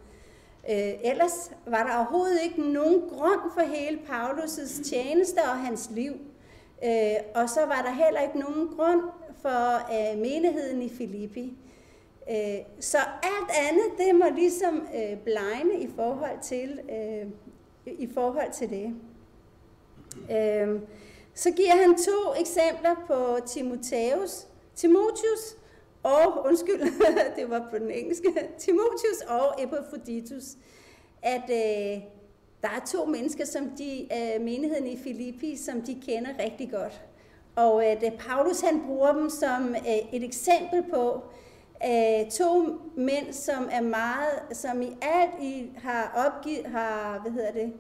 Øh, 0.71 0.95
ellers 1.05 1.51
var 1.67 1.87
der 1.87 1.97
overhovedet 1.97 2.39
ikke 2.45 2.63
nogen 2.73 3.01
grund 3.01 3.41
for 3.55 3.61
hele 3.61 3.99
Paulus' 4.09 4.85
tjeneste 4.91 5.39
og 5.39 5.59
hans 5.59 5.91
liv. 5.95 6.13
Øh, 6.85 7.17
og 7.35 7.49
så 7.49 7.61
var 7.61 7.83
der 7.83 8.05
heller 8.05 8.21
ikke 8.21 8.39
nogen 8.39 8.69
grund 8.69 9.03
for 9.43 9.75
øh, 9.75 10.19
menigheden 10.19 10.83
i 10.83 10.89
Filippi. 10.89 11.57
Øh, 12.31 12.59
så 12.81 12.99
alt 13.23 13.51
andet, 13.71 13.85
det 13.99 14.15
må 14.15 14.25
ligesom 14.37 14.87
øh, 14.95 15.19
blegne 15.19 15.81
i 15.81 15.89
forhold 15.97 16.41
til, 16.43 16.81
øh, 16.91 17.27
i 17.87 18.09
forhold 18.15 18.53
til 18.53 18.71
det. 18.71 18.95
Øh, 20.31 20.81
så 21.35 21.51
giver 21.51 21.77
han 21.77 21.95
to 21.95 22.41
eksempler 22.41 22.95
på 23.07 23.47
Timotheus, 23.47 24.47
Timotheus 24.77 25.57
og, 26.03 26.47
undskyld, 26.47 26.81
det 27.37 27.51
var 27.51 27.67
på 27.71 27.79
den 27.79 27.91
engelske, 27.91 28.29
Timotheus 28.59 29.21
og 29.29 29.63
Epaphroditus, 29.63 30.45
at 31.23 31.51
øh, 31.51 32.03
der 32.63 32.69
er 32.69 32.87
to 32.93 33.05
mennesker, 33.05 33.45
som 33.45 33.71
de 33.79 34.01
øh, 34.03 34.41
menigheden 34.41 34.87
i 34.87 34.99
Filippi, 34.99 35.57
som 35.57 35.83
de 35.83 36.03
kender 36.07 36.31
rigtig 36.39 36.71
godt. 36.71 37.03
Og 37.57 37.91
øh, 37.91 38.13
Paulus 38.19 38.61
han 38.61 38.83
bruger 38.87 39.13
dem 39.13 39.31
som 39.31 39.75
øh, 39.75 40.15
et 40.15 40.25
eksempel 40.25 40.85
på 40.91 41.23
øh, 41.87 42.31
to 42.31 42.79
mænd, 42.97 43.33
som 43.33 43.69
er 43.73 43.81
meget, 43.83 44.57
som 44.57 44.83
i 44.83 44.97
alt 45.03 45.43
i 45.43 45.71
har 45.79 46.27
opgivet, 46.27 46.67
har, 46.67 47.19
hvad 47.19 47.33
hedder 47.33 47.53
det, 47.53 47.73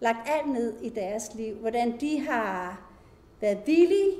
lagt 0.00 0.18
alt 0.26 0.52
ned 0.52 0.74
i 0.82 0.88
deres 0.88 1.30
liv. 1.34 1.54
Hvordan 1.54 2.00
de 2.00 2.20
har 2.20 2.80
været 3.40 3.58
villige 3.66 4.12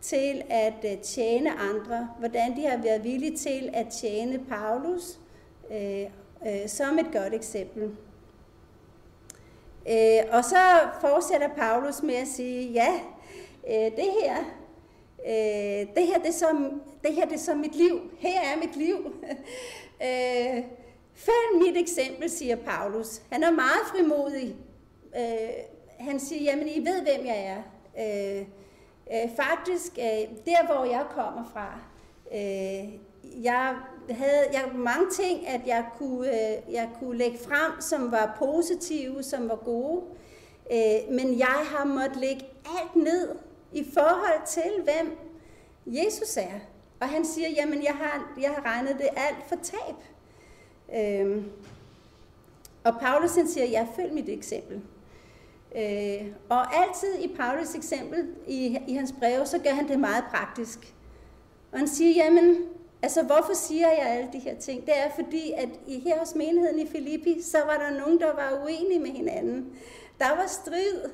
til 0.00 0.42
at 0.50 0.84
øh, 0.84 0.98
tjene 0.98 1.50
andre, 1.50 2.08
hvordan 2.18 2.56
de 2.56 2.66
har 2.66 2.82
været 2.82 3.04
villige 3.04 3.36
til 3.36 3.70
at 3.72 3.86
tjene 3.88 4.44
Paulus, 4.48 5.18
øh, 5.70 6.02
øh, 6.46 6.68
som 6.68 6.98
et 6.98 7.06
godt 7.12 7.34
eksempel. 7.34 7.82
Øh, 9.88 10.22
og 10.30 10.44
så 10.44 10.88
fortsætter 11.00 11.48
Paulus 11.48 12.02
med 12.02 12.14
at 12.14 12.28
sige, 12.28 12.72
ja, 12.72 13.00
øh, 13.68 13.96
det 13.96 14.10
her, 14.22 14.36
øh, 15.26 15.94
det 15.96 16.06
her, 16.06 16.18
det 16.18 16.28
er 16.28 16.32
som, 16.32 16.82
det 17.04 17.14
her 17.14 17.24
det 17.24 17.34
er 17.34 17.38
som 17.38 17.58
mit 17.58 17.76
liv. 17.76 18.00
Her 18.18 18.40
er 18.40 18.56
mit 18.56 18.76
liv. 18.76 18.96
øh, 20.08 20.64
følg 21.14 21.62
mit 21.66 21.76
eksempel, 21.76 22.30
siger 22.30 22.56
Paulus. 22.56 23.22
Han 23.30 23.42
er 23.42 23.50
meget 23.50 23.86
frimodig. 23.86 24.56
Øh, 25.16 25.48
han 25.98 26.20
siger, 26.20 26.42
jamen 26.42 26.68
I 26.68 26.78
ved, 26.78 27.02
hvem 27.02 27.26
jeg 27.26 27.44
er. 27.44 27.62
Øh, 27.98 28.46
øh, 29.12 29.30
faktisk, 29.36 29.92
øh, 29.98 30.36
der 30.46 30.66
hvor 30.66 30.84
jeg 30.84 31.06
kommer 31.10 31.44
fra, 31.52 31.80
øh, 32.32 32.92
jeg 33.44 33.76
havde 34.10 34.46
jeg 34.52 34.70
mange 34.74 35.10
ting, 35.10 35.48
at 35.48 35.60
jeg 35.66 35.84
kunne, 35.98 36.28
øh, 36.28 36.72
jeg 36.74 36.90
kunne 36.98 37.18
lægge 37.18 37.38
frem, 37.38 37.80
som 37.80 38.12
var 38.12 38.36
positive, 38.38 39.22
som 39.22 39.48
var 39.48 39.56
gode. 39.56 40.02
Øh, 40.72 41.14
men 41.14 41.38
jeg 41.38 41.60
har 41.76 41.84
måttet 41.84 42.16
lægge 42.16 42.46
alt 42.80 42.96
ned 42.96 43.28
i 43.72 43.86
forhold 43.94 44.46
til, 44.46 44.72
hvem 44.84 45.18
Jesus 45.86 46.36
er. 46.36 46.60
Og 47.00 47.08
han 47.08 47.24
siger, 47.24 47.48
jamen 47.48 47.82
jeg 47.82 47.92
har, 47.94 48.34
jeg 48.40 48.50
har 48.50 48.64
regnet 48.64 48.96
det 48.98 49.08
alt 49.16 49.48
for 49.48 49.56
tab. 49.62 49.94
Øh, 50.94 51.42
og 52.84 53.00
Paulus 53.00 53.34
han 53.34 53.48
siger, 53.48 53.66
jeg 53.66 53.88
følg 53.96 54.14
mit 54.14 54.28
eksempel. 54.28 54.82
Øh, 55.76 56.26
og 56.48 56.76
altid 56.76 57.14
i 57.18 57.34
Paulus 57.36 57.74
eksempel, 57.74 58.26
i, 58.46 58.78
i 58.88 58.94
hans 58.94 59.14
breve, 59.18 59.46
så 59.46 59.58
gør 59.58 59.70
han 59.70 59.88
det 59.88 60.00
meget 60.00 60.24
praktisk. 60.30 60.94
Og 61.72 61.78
han 61.78 61.88
siger, 61.88 62.24
jamen, 62.24 62.56
altså 63.02 63.22
hvorfor 63.22 63.54
siger 63.54 63.88
jeg 63.88 64.06
alle 64.08 64.28
de 64.32 64.38
her 64.38 64.58
ting? 64.58 64.86
Det 64.86 64.98
er 64.98 65.10
fordi, 65.14 65.52
at 65.56 65.68
i, 65.86 66.00
her 66.00 66.18
hos 66.18 66.34
menigheden 66.34 66.78
i 66.78 66.86
Filippi, 66.86 67.42
så 67.42 67.58
var 67.58 67.78
der 67.78 67.98
nogen, 68.00 68.20
der 68.20 68.34
var 68.34 68.62
uenige 68.64 69.00
med 69.00 69.10
hinanden. 69.10 69.76
Der 70.18 70.28
var 70.28 70.46
strid. 70.46 71.10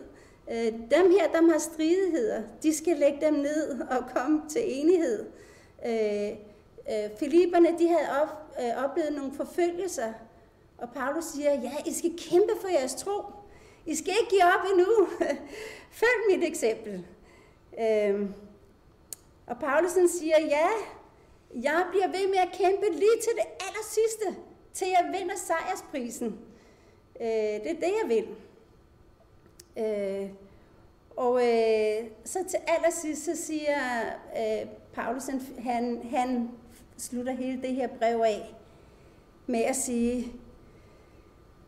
Øh, 0.51 0.73
dem 0.73 1.11
her, 1.11 1.29
der 1.33 1.53
har 1.53 1.59
stridigheder. 1.59 2.43
De 2.63 2.77
skal 2.77 2.97
lægge 2.97 3.27
dem 3.27 3.35
ned 3.35 3.81
og 3.81 4.05
komme 4.15 4.43
til 4.49 4.63
enighed. 4.65 5.27
Øh, 5.87 6.29
øh, 6.91 7.11
Filipperne, 7.19 7.79
de 7.79 7.89
havde 7.89 8.23
op, 8.23 8.57
øh, 8.63 8.85
oplevet 8.85 9.13
nogle 9.13 9.33
forfølgelser. 9.33 10.13
Og 10.79 10.89
Paulus 10.95 11.25
siger, 11.25 11.53
ja, 11.53 11.73
I 11.87 11.93
skal 11.93 12.11
kæmpe 12.19 12.53
for 12.61 12.69
jeres 12.69 12.95
tro. 12.95 13.23
I 13.91 13.95
skal 13.95 14.15
ikke 14.21 14.31
give 14.31 14.45
op 14.45 14.65
endnu. 14.73 15.09
Følg 16.01 16.21
mit 16.31 16.49
eksempel. 16.49 17.07
Øh, 17.81 18.31
og 19.47 19.59
Paulusen 19.59 20.09
siger, 20.09 20.37
ja, 20.41 20.69
jeg 21.63 21.87
bliver 21.91 22.07
ved 22.07 22.29
med 22.29 22.39
at 22.39 22.53
kæmpe 22.53 22.87
lige 22.93 23.19
til 23.23 23.33
det 23.35 23.47
aller 23.61 23.85
sidste, 23.85 24.41
til 24.73 24.89
jeg 24.89 25.21
vinder 25.21 25.37
sejrsprisen. 25.37 26.39
Øh, 27.21 27.27
det 27.27 27.71
er 27.71 27.81
det, 27.81 27.93
jeg 28.03 28.09
vil. 28.09 28.27
Øh, 29.85 30.31
og 31.17 31.47
øh, 31.47 32.11
så 32.25 32.39
til 32.49 32.59
allersidst, 32.67 33.25
så 33.25 33.37
siger 33.37 33.77
øh, 34.37 34.69
Paulus, 34.93 35.25
han, 35.59 36.09
han 36.11 36.51
slutter 36.97 37.33
hele 37.33 37.63
det 37.63 37.75
her 37.75 37.89
brev 37.89 38.21
af 38.21 38.55
med 39.47 39.61
at 39.61 39.77
sige, 39.77 40.33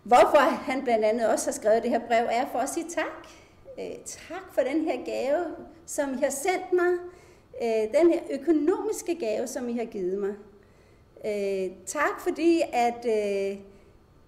hvorfor 0.03 0.39
han 0.39 0.85
blandt 0.85 1.05
andet 1.05 1.29
også 1.29 1.47
har 1.47 1.53
skrevet 1.53 1.83
det 1.83 1.91
her 1.91 2.07
brev, 2.07 2.27
er 2.31 2.47
for 2.53 2.59
at 2.59 2.69
sige 2.69 2.87
tak. 2.89 3.29
Øh, 3.79 3.97
tak 4.05 4.55
for 4.55 4.61
den 4.61 4.85
her 4.85 5.05
gave, 5.05 5.45
som 5.87 6.15
I 6.15 6.17
har 6.23 6.31
sendt 6.31 6.73
mig. 6.73 6.93
Øh, 7.63 8.01
den 8.01 8.13
her 8.13 8.21
økonomiske 8.31 9.15
gave, 9.15 9.47
som 9.47 9.69
I 9.69 9.73
har 9.73 9.85
givet 9.85 10.19
mig. 10.19 10.35
Øh, 11.27 11.77
tak 11.87 12.21
fordi, 12.21 12.63
at 12.73 13.07
øh, 13.07 13.59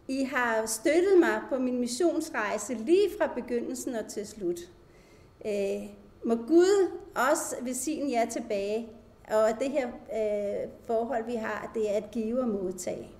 I 0.08 0.24
har 0.24 0.66
støttet 0.66 1.18
mig 1.20 1.40
på 1.48 1.58
min 1.58 1.80
missionsrejse 1.80 2.74
lige 2.74 3.08
fra 3.18 3.26
begyndelsen 3.34 3.94
og 3.94 4.06
til 4.08 4.26
slut. 4.26 4.60
Øh, 5.46 5.82
må 6.24 6.34
Gud 6.34 6.90
også 7.30 7.56
velsigne 7.62 8.12
jer 8.12 8.26
tilbage, 8.26 8.88
og 9.28 9.48
det 9.60 9.70
her 9.70 9.86
øh, 9.88 10.70
forhold, 10.86 11.24
vi 11.24 11.34
har, 11.34 11.70
det 11.74 11.90
er 11.90 11.96
at 11.96 12.10
give 12.10 12.40
og 12.40 12.48
modtage. 12.48 13.13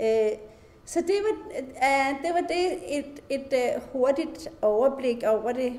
Øh, 0.00 0.38
så 0.84 1.00
det 1.00 1.14
var, 1.22 1.56
øh, 1.56 2.22
det, 2.22 2.34
var 2.34 2.40
det 2.48 2.98
et, 2.98 3.22
et 3.30 3.52
øh, 3.52 3.82
hurtigt 3.92 4.48
overblik 4.62 5.22
over 5.26 5.52
det, 5.52 5.72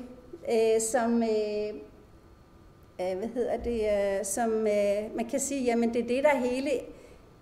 øh, 0.52 0.80
som, 0.80 1.22
øh, 1.22 1.68
øh 3.00 3.18
hvad 3.18 3.28
hedder 3.28 3.56
det, 3.56 3.80
øh, 4.18 4.24
som 4.24 4.50
man 5.16 5.26
kan 5.30 5.40
sige, 5.40 5.64
jamen 5.64 5.94
det 5.94 6.02
er 6.02 6.08
det, 6.08 6.24
der 6.24 6.30
er 6.30 6.38
hele 6.38 6.70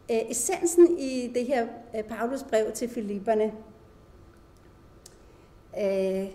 essensen 0.08 0.98
i 0.98 1.32
det 1.34 1.46
her 1.46 1.66
Paulus 2.08 2.42
brev 2.42 2.72
til 2.72 2.88
Filipperne. 2.88 3.52
Øh, 5.80 6.28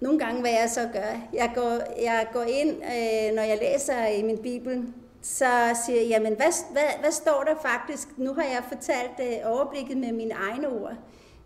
nogle 0.00 0.18
gange, 0.18 0.40
hvad 0.40 0.50
jeg 0.50 0.70
så 0.70 0.88
gør, 0.92 1.28
jeg 1.32 1.52
går, 1.54 2.02
jeg 2.02 2.26
går 2.32 2.42
ind, 2.42 2.70
øh, 2.70 3.34
når 3.34 3.42
jeg 3.42 3.58
læser 3.62 4.06
i 4.06 4.22
min 4.22 4.38
bibel, 4.38 4.84
så 5.22 5.76
siger 5.86 6.00
jeg, 6.00 6.08
jamen 6.08 6.34
hvad, 6.36 6.72
hvad, 6.72 7.00
hvad 7.00 7.10
står 7.10 7.44
der 7.44 7.54
faktisk? 7.62 8.08
Nu 8.18 8.34
har 8.34 8.42
jeg 8.42 8.62
fortalt 8.68 9.20
øh, 9.20 9.52
overblikket 9.52 9.96
med 9.96 10.12
mine 10.12 10.34
egne 10.34 10.68
ord, 10.68 10.94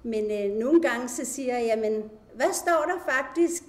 men 0.02 0.24
øh, 0.30 0.56
nogle 0.58 0.82
gange 0.82 1.08
så 1.08 1.24
siger 1.24 1.58
jeg, 1.58 1.66
jamen 1.66 2.10
hvad 2.34 2.52
står 2.52 2.84
der 2.86 3.12
faktisk 3.12 3.62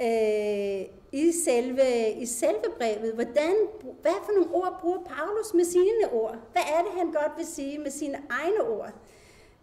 øh, 0.00 0.80
i, 1.12 1.32
selve, 1.44 2.10
i 2.10 2.26
selve 2.26 2.70
brevet? 2.78 3.14
Hvordan, 3.14 3.54
hvad 4.02 4.12
for 4.24 4.32
nogle 4.32 4.54
ord 4.54 4.78
bruger 4.80 4.98
Paulus 4.98 5.54
med 5.54 5.64
sine 5.64 6.12
ord? 6.12 6.36
Hvad 6.52 6.62
er 6.62 6.82
det, 6.82 6.92
han 6.98 7.06
godt 7.06 7.32
vil 7.36 7.46
sige 7.46 7.78
med 7.78 7.90
sine 7.90 8.18
egne 8.30 8.62
ord? 8.62 8.92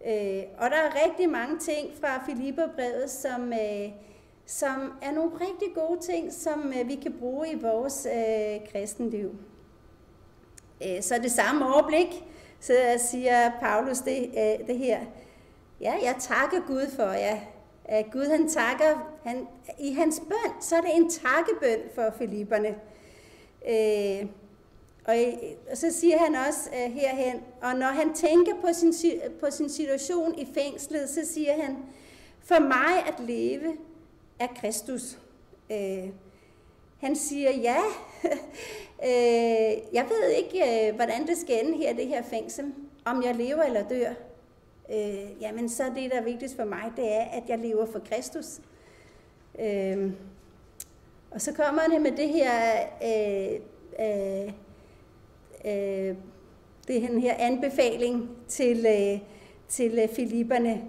Øh, 0.07 0.43
og 0.57 0.69
der 0.69 0.77
er 0.77 1.07
rigtig 1.07 1.29
mange 1.29 1.59
ting 1.59 1.91
fra 2.01 2.25
Filipperbrevet, 2.25 3.09
som, 3.09 3.53
øh, 3.53 3.89
som 4.45 4.93
er 5.01 5.11
nogle 5.11 5.31
rigtig 5.31 5.75
gode 5.75 5.99
ting, 5.99 6.33
som 6.33 6.73
øh, 6.79 6.87
vi 6.87 6.95
kan 6.95 7.15
bruge 7.19 7.51
i 7.51 7.55
vores 7.61 8.07
øh, 8.15 8.71
kristenliv. 8.71 9.31
Øh, 10.85 11.03
så 11.03 11.19
det 11.23 11.31
samme 11.31 11.73
overblik, 11.73 12.23
så 12.59 12.73
siger 12.97 13.51
Paulus 13.59 13.99
det, 13.99 14.29
øh, 14.37 14.67
det 14.67 14.77
her. 14.77 14.99
Ja, 15.81 15.93
jeg 16.03 16.15
takker 16.19 16.67
Gud 16.67 16.91
for 16.95 17.11
jer. 17.11 17.39
At 17.85 18.05
Gud 18.11 18.25
han 18.25 18.49
takker, 18.49 19.17
han, 19.23 19.47
i 19.79 19.93
hans 19.93 20.21
bøn, 20.29 20.61
så 20.61 20.75
er 20.75 20.81
det 20.81 20.95
en 20.95 21.09
takkebøn 21.09 21.79
for 21.95 22.13
Filipperne. 22.17 22.75
Øh, 23.69 24.27
og, 25.05 25.15
og 25.71 25.77
så 25.77 25.91
siger 25.91 26.17
han 26.17 26.35
også 26.35 26.69
øh, 26.69 26.93
herhen, 26.93 27.41
og 27.61 27.75
når 27.75 27.87
han 27.87 28.13
tænker 28.13 28.53
på 28.61 28.67
sin, 28.73 28.93
på 29.39 29.45
sin 29.51 29.69
situation 29.69 30.39
i 30.39 30.47
fængslet, 30.53 31.09
så 31.09 31.21
siger 31.25 31.61
han, 31.61 31.77
for 32.43 32.59
mig 32.59 33.07
at 33.07 33.19
leve 33.27 33.77
er 34.39 34.47
Kristus. 34.47 35.17
Øh, 35.71 36.09
han 37.03 37.15
siger, 37.15 37.51
ja, 37.51 37.79
øh, 39.09 39.77
jeg 39.93 40.05
ved 40.09 40.29
ikke, 40.29 40.87
øh, 40.87 40.95
hvordan 40.95 41.27
det 41.27 41.37
skal 41.37 41.65
ende 41.65 41.77
her, 41.77 41.93
det 41.93 42.07
her 42.07 42.23
fængsel, 42.23 42.73
om 43.05 43.23
jeg 43.23 43.35
lever 43.35 43.63
eller 43.63 43.87
dør. 43.87 44.09
Øh, 44.91 45.41
jamen, 45.41 45.69
så 45.69 45.83
det, 45.95 46.11
der 46.11 46.19
er 46.19 46.23
vigtigst 46.23 46.55
for 46.55 46.65
mig, 46.65 46.91
det 46.95 47.13
er, 47.13 47.21
at 47.21 47.43
jeg 47.47 47.59
lever 47.59 47.85
for 47.85 47.99
Kristus. 47.99 48.45
Øh, 49.59 50.11
og 51.31 51.41
så 51.41 51.53
kommer 51.53 51.81
han 51.81 52.03
med 52.03 52.11
det 52.11 52.29
her, 52.29 52.73
øh, 53.03 53.59
øh, 53.99 54.53
øh, 55.65 56.15
det 56.87 57.01
her, 57.01 57.19
her 57.19 57.35
anbefaling 57.39 58.29
til, 58.47 58.85
øh, 58.85 59.19
til 59.67 59.99
øh, 59.99 60.09
Filipperne. 60.09 60.83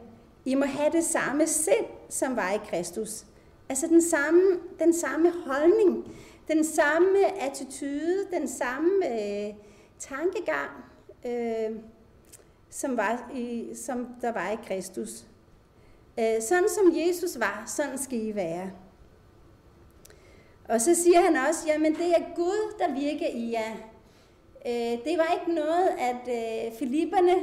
I 0.45 0.55
må 0.55 0.65
have 0.65 0.93
det 0.93 1.05
samme 1.05 1.47
sind, 1.47 1.87
som 2.09 2.37
var 2.37 2.53
i 2.53 2.59
Kristus. 2.71 3.25
Altså 3.69 3.87
den 3.87 4.03
samme, 4.03 4.43
den 4.79 4.93
samme 4.93 5.33
holdning, 5.47 6.15
den 6.49 6.65
samme 6.65 7.43
attitude, 7.43 8.27
den 8.33 8.49
samme 8.49 8.91
øh, 9.07 9.55
tankegang, 9.99 10.71
øh, 11.27 11.77
som, 12.71 12.97
var 12.97 13.31
i, 13.35 13.75
som 13.75 14.09
der 14.21 14.33
var 14.33 14.51
i 14.51 14.57
Kristus. 14.67 15.25
Øh, 16.19 16.43
sådan 16.43 16.69
som 16.69 16.93
Jesus 16.95 17.39
var, 17.41 17.65
sådan 17.67 17.99
skal 17.99 18.27
I 18.27 18.35
være. 18.35 18.71
Og 20.69 20.81
så 20.81 20.95
siger 20.95 21.21
han 21.21 21.37
også, 21.49 21.69
jamen 21.69 21.95
det 21.95 22.11
er 22.11 22.35
Gud, 22.37 22.79
der 22.79 22.95
virker 22.95 23.29
i 23.35 23.53
jer. 23.53 23.75
Øh, 24.67 25.05
det 25.05 25.19
var 25.19 25.41
ikke 25.41 25.55
noget, 25.55 25.89
at 25.99 26.29
øh, 26.29 26.73
Filipperne 26.79 27.35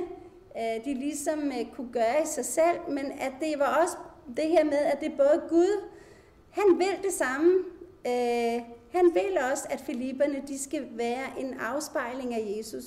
øh, 0.57 0.85
de 0.85 0.93
ligesom 0.93 1.39
øh, 1.39 1.75
kunne 1.75 1.91
gøre 1.93 2.23
i 2.23 2.25
sig 2.25 2.45
selv, 2.45 2.79
men 2.89 3.11
at 3.11 3.31
det 3.41 3.59
var 3.59 3.81
også 3.83 3.97
det 4.37 4.47
her 4.47 4.63
med, 4.63 4.77
at 4.77 4.99
det 4.99 5.11
er 5.11 5.17
både 5.17 5.41
Gud, 5.49 5.83
han 6.51 6.79
vil 6.79 7.03
det 7.03 7.13
samme. 7.13 7.53
Øh, 8.07 8.61
han 8.91 9.11
vil 9.13 9.37
også, 9.51 9.63
at 9.69 9.79
Filipperne 9.79 10.43
de 10.47 10.63
skal 10.63 10.87
være 10.91 11.25
en 11.39 11.53
afspejling 11.53 12.33
af 12.33 12.55
Jesus. 12.57 12.83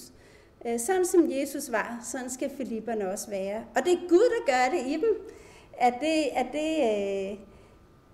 Øh, 0.67 0.81
sådan 0.81 1.05
som 1.05 1.31
Jesus 1.31 1.73
var, 1.73 2.01
sådan 2.03 2.31
skal 2.31 2.51
Filipperne 2.57 3.11
også 3.11 3.31
være. 3.31 3.65
Og 3.77 3.85
det 3.85 3.93
er 3.93 4.09
Gud, 4.09 4.31
der 4.31 4.53
gør 4.53 4.77
det 4.79 4.87
i 4.87 4.93
dem. 4.93 5.31
At, 5.79 5.95
det, 6.01 6.25
at, 6.33 6.47
det, 6.53 6.77
øh, 6.79 7.39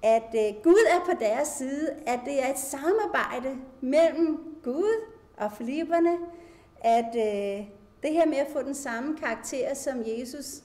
at 0.03 0.35
øh, 0.35 0.63
Gud 0.63 0.87
er 0.91 1.05
på 1.05 1.13
deres 1.21 1.49
side, 1.49 1.91
at 2.07 2.21
det 2.25 2.45
er 2.45 2.51
et 2.51 2.59
samarbejde 2.59 3.57
mellem 3.81 4.39
Gud 4.63 5.07
og 5.37 5.53
Filipperne, 5.53 6.17
at 6.81 7.17
øh, 7.17 7.67
det 8.03 8.13
her 8.13 8.27
med 8.27 8.37
at 8.37 8.49
få 8.53 8.63
den 8.63 8.75
samme 8.75 9.17
karakter 9.17 9.75
som 9.75 10.03
Jesus, 10.07 10.63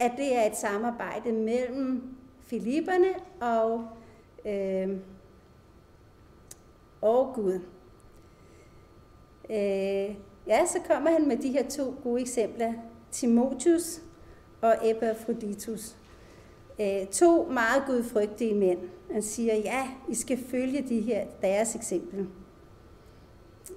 at 0.00 0.12
det 0.16 0.36
er 0.36 0.46
et 0.46 0.56
samarbejde 0.56 1.32
mellem 1.32 2.16
Filipperne 2.54 3.14
og, 3.40 3.88
øh, 4.46 4.96
og 7.00 7.32
Gud. 7.34 7.60
Øh, 9.50 10.16
ja, 10.46 10.66
så 10.66 10.78
kommer 10.88 11.10
han 11.10 11.28
med 11.28 11.36
de 11.36 11.50
her 11.50 11.68
to 11.68 11.94
gode 12.02 12.20
eksempler. 12.20 12.72
Timotius 13.12 14.02
og 14.60 14.74
Epaphroditus. 14.82 15.96
Øh, 16.80 17.06
to 17.06 17.48
meget 17.50 17.82
gudfrygtige 17.86 18.54
mænd. 18.54 18.78
Han 19.12 19.22
siger, 19.22 19.54
ja, 19.54 19.88
I 20.08 20.14
skal 20.14 20.38
følge 20.50 20.84
de 20.88 21.00
her, 21.00 21.26
deres 21.42 21.74
eksempel. 21.74 22.26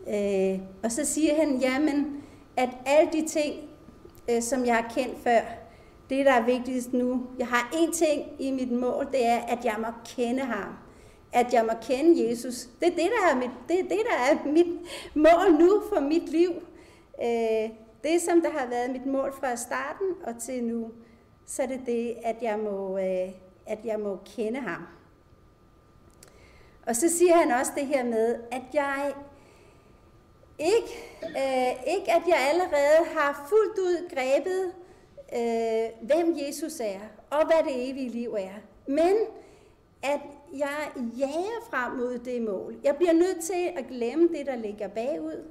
Øh, 0.07 0.59
og 0.83 0.91
så 0.91 1.05
siger 1.05 1.35
han, 1.35 1.57
jamen, 1.57 2.23
at 2.57 2.69
alle 2.85 3.11
de 3.11 3.27
ting, 3.27 3.55
øh, 4.29 4.41
som 4.41 4.65
jeg 4.65 4.75
har 4.75 4.93
kendt 4.95 5.17
før, 5.23 5.41
det, 6.09 6.25
der 6.25 6.31
er 6.31 6.45
vigtigst 6.45 6.93
nu, 6.93 7.27
jeg 7.39 7.47
har 7.47 7.69
én 7.73 7.93
ting 7.93 8.31
i 8.39 8.51
mit 8.51 8.71
mål, 8.71 9.07
det 9.11 9.25
er, 9.25 9.37
at 9.37 9.65
jeg 9.65 9.75
må 9.79 9.87
kende 10.05 10.43
ham. 10.43 10.73
At 11.33 11.53
jeg 11.53 11.65
må 11.65 11.71
kende 11.81 12.29
Jesus. 12.29 12.69
Det 12.79 12.87
er 12.87 12.95
det, 12.95 13.09
der 13.19 13.31
er 13.31 13.35
mit, 13.35 13.49
det 13.67 13.79
er 13.79 13.83
det, 13.83 13.99
der 14.09 14.17
er 14.31 14.51
mit 14.51 14.67
mål 15.13 15.53
nu 15.59 15.81
for 15.93 15.99
mit 15.99 16.29
liv. 16.29 16.51
Øh, 17.23 17.69
det, 18.03 18.21
som 18.21 18.41
der 18.41 18.51
har 18.51 18.67
været 18.67 18.91
mit 18.91 19.05
mål 19.05 19.33
fra 19.39 19.55
starten 19.55 20.07
og 20.23 20.41
til 20.41 20.63
nu, 20.63 20.91
så 21.45 21.63
er 21.63 21.67
det 21.67 21.81
det, 21.85 22.15
at 22.23 22.35
jeg 22.41 22.59
må, 22.59 22.97
øh, 22.97 23.31
at 23.65 23.79
jeg 23.85 23.99
må 23.99 24.19
kende 24.35 24.59
ham. 24.59 24.87
Og 26.87 26.95
så 26.95 27.17
siger 27.17 27.35
han 27.35 27.51
også 27.51 27.71
det 27.75 27.87
her 27.87 28.03
med, 28.03 28.35
at 28.51 28.63
jeg 28.73 29.13
ikke, 30.59 31.21
øh, 31.23 31.93
ikke 31.95 32.11
at 32.11 32.21
jeg 32.27 32.49
allerede 32.49 33.05
har 33.15 33.45
fuldt 33.49 33.79
ud 33.79 34.09
grebet, 34.15 34.73
øh, 35.35 36.07
hvem 36.07 36.37
Jesus 36.47 36.79
er, 36.79 36.99
og 37.29 37.45
hvad 37.45 37.73
det 37.73 37.89
evige 37.89 38.09
liv 38.09 38.33
er. 38.33 38.55
Men 38.87 39.15
at 40.03 40.19
jeg 40.53 40.91
jager 41.17 41.67
frem 41.69 41.91
mod 41.91 42.19
det 42.19 42.41
mål. 42.41 42.75
Jeg 42.83 42.95
bliver 42.95 43.13
nødt 43.13 43.43
til 43.43 43.71
at 43.77 43.87
glemme 43.87 44.27
det, 44.27 44.45
der 44.45 44.55
ligger 44.55 44.87
bagud, 44.87 45.43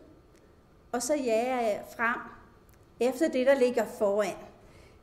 og 0.93 1.03
så 1.03 1.15
jager 1.15 1.61
jeg 1.61 1.83
frem 1.97 2.21
efter 3.01 3.29
det, 3.29 3.47
der 3.47 3.55
ligger 3.55 3.85
foran. 3.85 4.37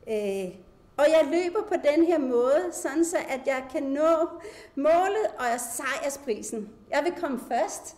Øh, 0.07 0.55
og 0.97 1.05
jeg 1.09 1.27
løber 1.31 1.61
på 1.67 1.73
den 1.93 2.05
her 2.05 2.17
måde, 2.17 2.69
sådan 2.71 3.05
så 3.05 3.17
at 3.29 3.41
jeg 3.45 3.63
kan 3.71 3.83
nå 3.83 4.27
målet 4.75 5.27
og 5.37 5.59
sejrsprisen. 5.59 6.69
Jeg 6.91 7.03
vil 7.03 7.13
komme 7.21 7.39
først. 7.47 7.95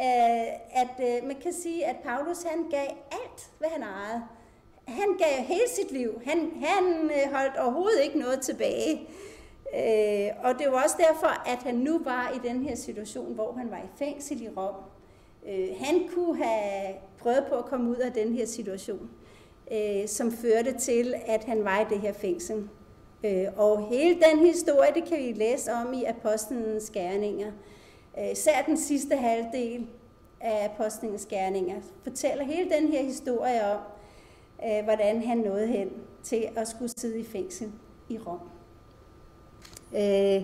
Øh, 0.00 0.82
at 0.82 0.94
øh, 1.00 1.28
man 1.28 1.36
kan 1.42 1.52
sige, 1.52 1.86
at 1.86 1.96
Paulus 1.96 2.42
han 2.42 2.70
gav 2.70 2.88
alt, 3.10 3.50
hvad 3.58 3.68
han 3.68 3.82
ejede. 3.82 4.22
Han 4.88 5.16
gav 5.18 5.44
hele 5.44 5.68
sit 5.68 5.92
liv. 5.92 6.20
Han, 6.24 6.38
han 6.38 7.10
øh, 7.10 7.32
holdt 7.32 7.56
overhovedet 7.56 8.02
ikke 8.04 8.18
noget 8.18 8.40
tilbage. 8.40 9.08
Øh, 9.74 10.28
og 10.44 10.58
det 10.58 10.66
var 10.70 10.82
også 10.82 10.96
derfor, 10.98 11.48
at 11.52 11.58
han 11.58 11.74
nu 11.74 12.00
var 12.04 12.32
i 12.34 12.48
den 12.48 12.62
her 12.62 12.74
situation, 12.74 13.34
hvor 13.34 13.52
han 13.52 13.70
var 13.70 13.78
i 13.78 13.88
fængsel 13.98 14.42
i 14.42 14.48
Rom. 14.56 14.74
Øh, 15.48 15.68
han 15.80 16.08
kunne 16.14 16.44
have 16.44 16.94
prøvet 17.18 17.46
på 17.48 17.54
at 17.54 17.64
komme 17.64 17.90
ud 17.90 17.96
af 17.96 18.12
den 18.12 18.34
her 18.34 18.46
situation, 18.46 19.10
som 20.06 20.32
førte 20.32 20.78
til, 20.78 21.14
at 21.26 21.44
han 21.44 21.64
var 21.64 21.80
i 21.80 21.84
det 21.90 22.00
her 22.00 22.12
fængsel. 22.12 22.68
og 23.56 23.88
hele 23.88 24.20
den 24.30 24.46
historie, 24.46 24.94
det 24.94 25.04
kan 25.04 25.18
vi 25.18 25.32
læse 25.32 25.72
om 25.72 25.92
i 25.92 26.04
Apostlenes 26.04 26.90
Gerninger. 26.90 27.52
Øh, 28.18 28.32
især 28.32 28.62
den 28.66 28.76
sidste 28.76 29.16
halvdel 29.16 29.86
af 30.40 30.64
Apostlenes 30.64 31.26
gerninger, 31.26 31.80
fortæller 32.02 32.44
hele 32.44 32.70
den 32.70 32.88
her 32.88 33.02
historie 33.02 33.72
om, 33.72 33.78
øh, 34.64 34.84
hvordan 34.84 35.22
han 35.22 35.38
nåede 35.38 35.66
hen 35.66 35.90
til 36.22 36.48
at 36.56 36.68
skulle 36.68 36.92
sidde 36.96 37.20
i 37.20 37.24
fængsel 37.24 37.72
i 38.08 38.18
Rom. 38.18 38.40
Øh, 39.96 40.42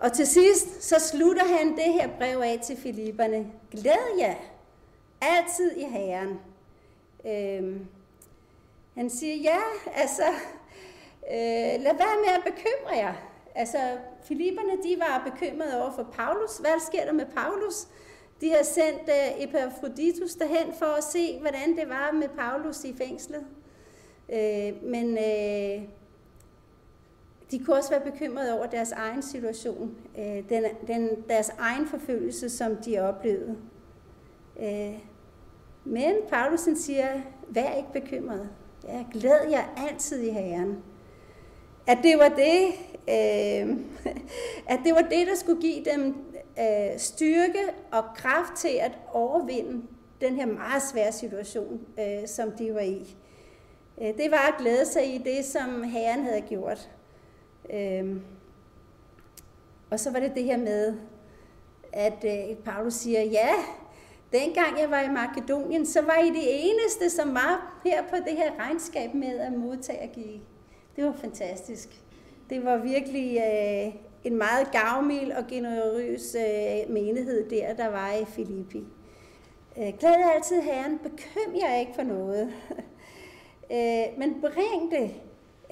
og 0.00 0.12
til 0.12 0.26
sidst, 0.26 0.82
så 0.82 1.00
slutter 1.00 1.44
han 1.44 1.76
det 1.76 1.92
her 1.92 2.08
brev 2.18 2.40
af 2.40 2.60
til 2.64 2.76
Filipperne. 2.76 3.46
Glæd 3.70 4.18
jer 4.18 4.34
altid 5.20 5.76
i 5.76 5.84
Herren. 5.84 6.40
Øh, 7.26 7.80
han 8.94 9.10
siger, 9.10 9.36
ja, 9.36 9.58
altså, 9.94 10.26
øh, 11.30 11.82
lad 11.82 11.94
være 11.94 12.16
med 12.26 12.34
at 12.36 12.44
bekymre 12.44 12.96
jer. 12.96 13.14
Altså, 13.54 13.78
Filipperne, 14.22 14.82
de 14.82 14.96
var 14.98 15.30
bekymrede 15.30 15.82
over 15.82 15.92
for 15.92 16.02
Paulus. 16.12 16.58
Hvad 16.58 16.80
sker 16.86 17.04
der 17.04 17.12
med 17.12 17.26
Paulus? 17.26 17.86
De 18.40 18.50
har 18.50 18.62
sendt 18.62 19.00
øh, 19.00 19.36
uh, 19.36 19.44
Epaphroditus 19.44 20.34
derhen 20.34 20.72
for 20.78 20.86
at 20.86 21.04
se, 21.04 21.38
hvordan 21.40 21.76
det 21.76 21.88
var 21.88 22.12
med 22.12 22.28
Paulus 22.28 22.84
i 22.84 22.96
fængslet. 22.96 23.44
Uh, 24.28 24.90
men 24.90 25.06
uh, 25.12 25.82
de 27.50 27.64
kunne 27.64 27.76
også 27.76 27.90
være 27.90 28.10
bekymrede 28.10 28.54
over 28.58 28.66
deres 28.66 28.92
egen 28.92 29.22
situation, 29.22 29.96
den, 30.48 30.64
den, 30.86 31.24
deres 31.28 31.48
egen 31.58 31.86
forfølgelse, 31.86 32.50
som 32.50 32.76
de 32.76 32.98
oplevede. 32.98 33.56
Øh, 34.60 34.98
men 35.84 36.14
Paulus 36.28 36.60
siger, 36.74 37.08
vær 37.48 37.74
ikke 37.74 37.92
bekymret. 37.92 38.48
Jeg 38.88 39.06
glæder 39.12 39.48
jer 39.50 39.64
altid 39.88 40.20
i 40.20 40.30
Herren. 40.30 40.78
At 41.86 41.98
det 42.02 42.18
var 42.18 42.28
det, 42.28 42.66
øh, 43.08 43.76
at 44.72 44.80
det 44.84 44.94
var 44.94 45.06
det, 45.10 45.26
der 45.26 45.34
skulle 45.34 45.60
give 45.60 45.84
dem 45.84 46.14
øh, 46.60 46.98
styrke 46.98 47.64
og 47.92 48.04
kraft 48.14 48.54
til 48.56 48.78
at 48.80 48.98
overvinde 49.12 49.82
den 50.20 50.36
her 50.36 50.46
meget 50.46 50.82
svære 50.82 51.12
situation, 51.12 51.80
øh, 51.98 52.28
som 52.28 52.52
de 52.52 52.74
var 52.74 52.80
i. 52.80 53.16
Øh, 54.00 54.16
det 54.16 54.30
var 54.30 54.48
at 54.48 54.54
glæde 54.58 54.86
sig 54.86 55.14
i 55.14 55.18
det, 55.18 55.44
som 55.44 55.82
Herren 55.82 56.24
havde 56.24 56.40
gjort. 56.40 56.90
Øh, 57.70 58.16
og 59.90 60.00
så 60.00 60.10
var 60.10 60.20
det 60.20 60.34
det 60.34 60.44
her 60.44 60.56
med, 60.56 60.94
at 61.92 62.24
øh, 62.24 62.56
Paulus 62.56 62.94
siger, 62.94 63.22
ja, 63.22 63.48
dengang 64.32 64.80
jeg 64.80 64.90
var 64.90 65.00
i 65.00 65.08
Makedonien, 65.08 65.86
så 65.86 66.02
var 66.02 66.18
I 66.18 66.28
det 66.28 66.70
eneste, 66.70 67.10
som 67.10 67.34
var 67.34 67.80
her 67.84 68.02
på 68.02 68.16
det 68.16 68.36
her 68.36 68.58
regnskab 68.58 69.14
med 69.14 69.38
at 69.38 69.52
modtage 69.52 70.02
og 70.02 70.14
give. 70.14 70.40
Det 70.96 71.04
var 71.04 71.12
fantastisk. 71.12 72.02
Det 72.50 72.64
var 72.64 72.76
virkelig 72.76 73.36
øh, 73.36 73.94
en 74.26 74.36
meget 74.36 74.72
gavmild 74.72 75.32
og 75.32 75.44
generøs 75.48 76.34
øh, 76.34 76.94
menighed 76.94 77.50
der, 77.50 77.74
der 77.74 77.88
var 77.88 78.12
i 78.12 78.24
Filippi. 78.24 78.84
Øh, 79.78 79.92
glæd 80.00 80.30
altid 80.34 80.60
Herren, 80.60 80.98
bekym 80.98 81.54
jer 81.60 81.76
ikke 81.76 81.92
for 81.94 82.02
noget, 82.02 82.52
øh, 83.72 84.18
men 84.18 84.40
bring 84.40 84.90
det 84.90 85.14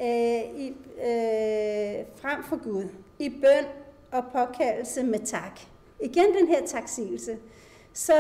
øh, 0.01 0.61
i, 0.61 0.69
øh, 0.97 2.05
frem 2.17 2.45
for 2.45 2.65
Gud 2.65 2.89
i 3.19 3.29
bøn 3.29 3.65
og 4.13 4.25
påkaldelse 4.33 5.03
med 5.03 5.19
tak. 5.19 5.61
Igen 6.01 6.35
den 6.35 6.49
her 6.49 6.67
taksigelse. 6.67 7.39
Så 7.93 8.15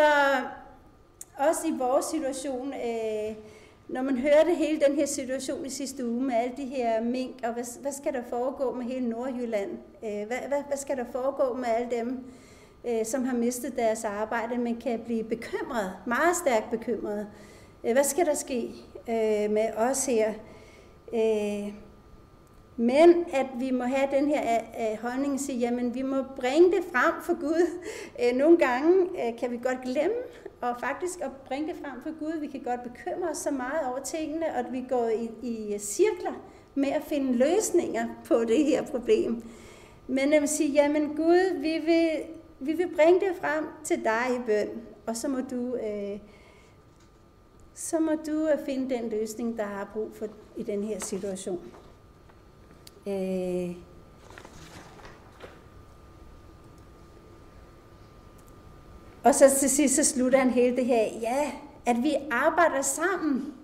også 1.38 1.66
i 1.66 1.78
vores 1.78 2.04
situation, 2.04 2.74
øh, 2.74 3.36
når 3.88 4.02
man 4.02 4.18
hørte 4.18 4.54
hele 4.54 4.80
den 4.88 4.96
her 4.96 5.06
situation 5.06 5.66
i 5.66 5.70
sidste 5.70 6.06
uge 6.06 6.22
med 6.22 6.34
alle 6.34 6.56
de 6.56 6.64
her 6.64 7.02
mink, 7.02 7.34
og 7.44 7.52
hvad, 7.52 7.64
hvad 7.80 7.92
skal 7.92 8.12
der 8.12 8.22
foregå 8.30 8.72
med 8.74 8.84
hele 8.84 9.08
Nordjylland? 9.08 9.70
Øh, 10.04 10.26
hvad, 10.26 10.38
hvad, 10.48 10.62
hvad 10.68 10.76
skal 10.76 10.96
der 10.96 11.04
foregå 11.12 11.54
med 11.54 11.66
alle 11.68 11.88
dem, 11.90 12.24
øh, 12.84 13.06
som 13.06 13.24
har 13.24 13.36
mistet 13.36 13.76
deres 13.76 14.04
arbejde, 14.04 14.58
men 14.58 14.76
kan 14.76 15.00
blive 15.04 15.24
bekymret, 15.24 15.92
meget 16.06 16.36
stærkt 16.36 16.70
bekymret? 16.70 17.26
Øh, 17.84 17.92
hvad 17.92 18.04
skal 18.04 18.26
der 18.26 18.34
ske 18.34 18.70
med 19.50 19.68
os 19.76 20.06
her? 20.06 20.32
Men 22.76 23.24
at 23.32 23.46
vi 23.58 23.70
må 23.70 23.84
have 23.84 24.08
den 24.12 24.28
her 24.28 24.42
øh, 24.42 24.92
øh, 24.92 24.98
holdning 25.02 25.32
og 25.32 25.40
sige, 25.40 25.58
jamen 25.58 25.94
vi 25.94 26.02
må 26.02 26.22
bringe 26.36 26.72
det 26.72 26.84
frem 26.92 27.22
for 27.22 27.40
Gud. 27.40 27.80
Øh, 28.22 28.36
nogle 28.36 28.58
gange 28.58 29.02
øh, 29.02 29.38
kan 29.38 29.50
vi 29.50 29.60
godt 29.62 29.82
glemme 29.84 30.16
og 30.60 30.80
faktisk 30.80 31.20
at 31.20 31.30
bringe 31.46 31.68
det 31.68 31.76
frem 31.84 32.02
for 32.02 32.18
Gud. 32.18 32.40
Vi 32.40 32.46
kan 32.46 32.62
godt 32.62 32.82
bekymre 32.82 33.30
os 33.30 33.38
så 33.38 33.50
meget 33.50 33.86
over 33.88 33.98
tingene, 33.98 34.46
og 34.46 34.58
at 34.58 34.72
vi 34.72 34.84
går 34.88 35.08
i, 35.08 35.30
i 35.42 35.78
cirkler 35.78 36.32
med 36.74 36.88
at 36.88 37.02
finde 37.02 37.32
løsninger 37.32 38.06
på 38.24 38.44
det 38.44 38.64
her 38.64 38.86
problem. 38.86 39.42
Men 40.06 40.32
at 40.32 40.48
sige, 40.48 40.72
jamen 40.72 41.16
Gud, 41.16 41.60
vi 41.60 41.78
vil, 41.78 42.10
vi 42.60 42.72
vil 42.72 42.94
bringe 42.96 43.20
det 43.20 43.36
frem 43.40 43.66
til 43.84 44.04
dig 44.04 44.36
i 44.36 44.38
bøn, 44.46 44.68
og 45.06 45.16
så 45.16 45.28
må 45.28 45.38
du, 45.50 45.74
øh, 45.74 46.18
så 47.74 48.00
må 48.00 48.12
du 48.26 48.48
øh, 48.48 48.64
finde 48.64 48.94
den 48.94 49.08
løsning, 49.08 49.58
der 49.58 49.64
har 49.64 49.90
brug 49.92 50.10
for 50.12 50.26
i 50.56 50.62
den 50.62 50.84
her 50.84 51.00
situation. 51.00 51.60
Øh, 53.06 53.76
Og 59.24 59.34
så 59.34 59.56
til 59.60 59.70
sidst 59.70 59.94
så 59.94 60.04
slutter 60.04 60.38
han 60.38 60.50
hele 60.50 60.76
det 60.76 60.86
her, 60.86 61.02
ja, 61.20 61.52
at 61.86 61.96
vi 62.02 62.14
arbejder 62.30 62.82
sammen. 62.82 63.54